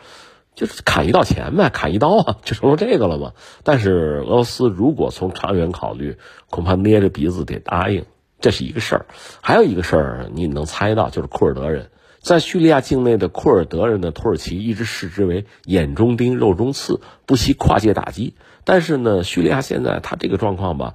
[0.56, 3.34] 就是砍一刀钱呗，砍一刀啊，就成了这个了嘛。
[3.64, 6.18] 但是俄罗斯如果从长远考虑，
[6.50, 8.06] 恐怕捏着鼻子得答应，
[8.40, 9.06] 这是一个事儿。
[9.42, 11.90] 还有一个事儿，你能猜到，就是库尔德人
[12.20, 18.36] 在叙利亚境内的库尔德人的土耳其一直视之为眼中钉、肉中刺，不惜跨界打击。
[18.64, 20.94] 但是呢，叙利亚现在他这个状况吧，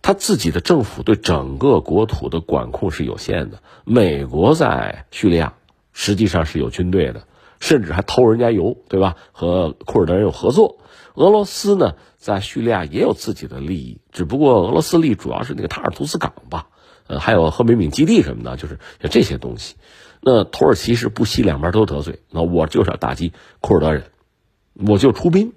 [0.00, 3.58] 他自己的政府对整个国土的管控是有限的。
[3.84, 5.54] 美国在叙利亚
[5.92, 7.24] 实际上是有军队的。
[7.60, 9.16] 甚至还偷人家油，对吧？
[9.32, 10.78] 和库尔德人有合作。
[11.14, 16.66] 俄罗斯呢，在叙利亚也有自己的利益，只不过俄罗斯利主要是那个塔尔图斯港吧，
[17.06, 19.76] 呃，还有赫梅敏基地什么的，就是像这些东西。
[20.20, 24.04] 那土耳其是不惜两边都得罪，那我就是要打击库尔德人，
[24.74, 25.52] 我就出兵。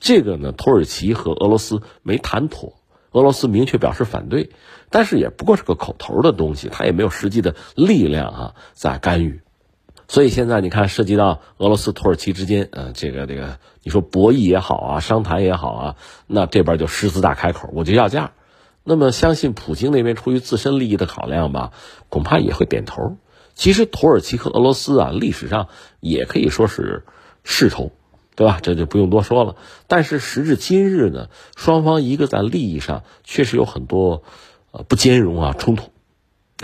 [0.00, 2.74] 这个呢，土耳其和俄罗斯没谈妥，
[3.12, 4.50] 俄罗斯明确表示反对，
[4.88, 9.42] 但是也不过是个口头的东西，他也没有实际的力量啊在干预。
[10.14, 15.96] 所以现在你看，涉及到俄罗斯、土耳其之间，呃，这个这个，你说博弈也好啊，商谈也好啊，
[16.28, 18.30] 那这边就狮子大开口，我就要价。
[18.84, 21.72] 那么，相信普京那边出于自身利益的考量吧，
[22.10, 23.16] 恐怕也会点头。
[23.56, 25.66] 其实，土耳其和俄罗斯啊，历史上
[25.98, 27.04] 也可以说是
[27.42, 27.90] 世仇，
[28.36, 28.60] 对吧？
[28.62, 29.56] 这就不用多说了。
[29.88, 34.22] 但是时至今日呢，双方一个在利益上确实有很多
[34.70, 35.90] 呃不兼容啊冲突，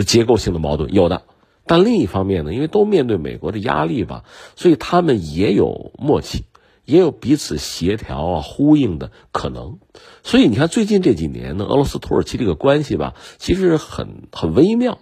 [0.06, 1.22] 结构性的矛盾有的。
[1.70, 4.24] 但另一方面呢，因为都面对美国的压力吧，
[4.56, 6.42] 所以他们也有默契，
[6.84, 9.78] 也有彼此协调啊呼应的可能。
[10.24, 14.98] 所以你看，最近这几年呢，俄罗斯土耳其这个关系吧，其实很很微妙。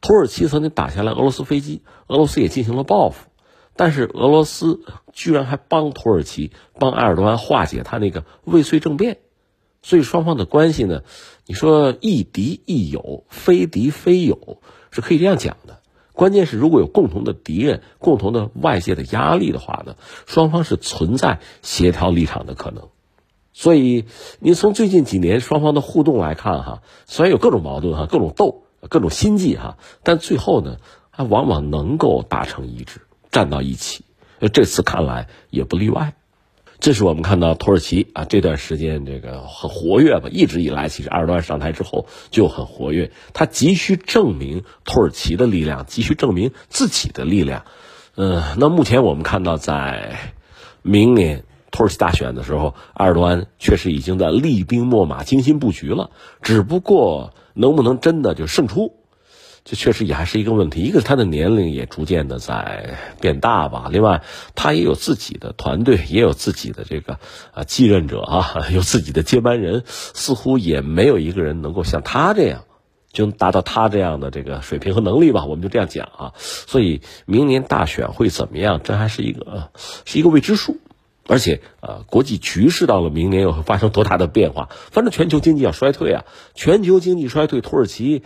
[0.00, 3.26] 土耳其曾经打下来俄罗斯飞机，俄罗斯也进行了报复。
[3.74, 9.18] 但是俄罗斯居然还帮土耳其帮埃尔多安化解他那个未遂政变，
[9.82, 11.02] 所以双方的关系呢，
[11.44, 14.62] 你说亦敌亦友，非敌非友
[14.92, 15.80] 是可以这样讲的。
[16.14, 19.96] 关键是如果有共同的敌人、共同的外界的压力的话呢，
[20.26, 22.88] 双方是存在协调立场的可能。
[23.52, 24.06] 所以
[24.38, 30.78] 你从最近几年双方的互动来看哈，虽然有各种矛盾哈、各种斗、各种心计哈，但最后呢，
[31.10, 33.00] 还往往能够达成一致。
[33.30, 34.04] 站到一起，
[34.52, 36.14] 这次看来也不例外。
[36.84, 47.64] 这是我们看到土耳其啊这段时间这个很活跃吧，一直以来其实埃尔多安上台之后就很活跃，他急需证明土耳其的力量，急需证明自己的力量。
[48.16, 50.18] 嗯，那目前我们看到，在
[50.82, 56.10] 明年土耳其大选的时候，埃尔多安确实已经在厉兵秣马、精心布局了，
[56.42, 58.94] 只不过能不能真的就胜出？
[59.64, 64.22] 这确实也还是一个问题，一个是他的年龄也逐渐的在变大吧，另外
[64.54, 67.18] 他也有自己的团队，也有自己的这个
[67.54, 72.64] 啊继任者啊， 有自己的接班人，似乎也没有一个人能够像他这样，
[73.10, 76.32] 就能达到他这样的这个水平和能力吧，我们就这样讲啊。
[76.36, 79.70] 所以明年大选会怎么样，这还是一个
[80.04, 80.76] 是一个未知数，
[81.26, 84.68] 而且呃，国际局势到了明年又会发生多大的变化？
[84.90, 88.22] 反正全球经济要衰退啊，全球经济衰退，土耳其。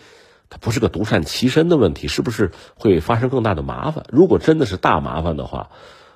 [0.51, 4.05] 它不是个独善其身的问题，是不是会发生更大的麻烦？
[4.11, 5.71] 如果真的是大麻烦的话，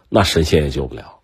[0.08, 1.20] 那神仙也救不了。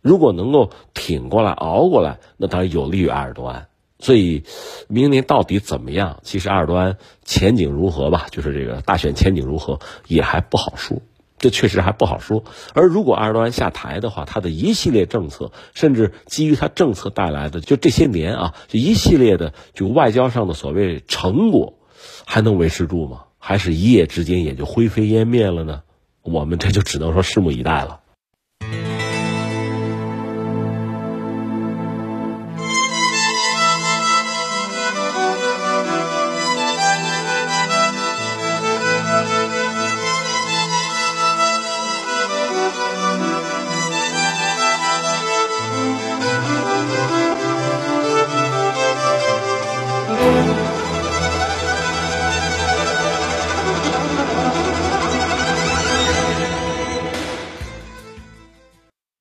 [0.00, 3.66] 如果能够挺过来、熬过来，那当然有利于埃尔多安。
[4.00, 4.44] 所以，
[4.86, 6.20] 明年到底怎么样？
[6.22, 8.26] 其实埃尔多安前景如何吧？
[8.30, 11.02] 就是这个大选前景如何也还不好说，
[11.38, 12.44] 这确实还不好说。
[12.74, 21.77] 而如果埃尔多安下台的话，他的一系列政策，甚至基于他政策带来的就这些年啊，就一系列的就外交上的所谓成果。
[22.24, 23.24] 还能维持住吗？
[23.38, 25.82] 还是一夜之间也就灰飞烟灭了呢？
[26.22, 28.00] 我们这就只能说拭目以待了。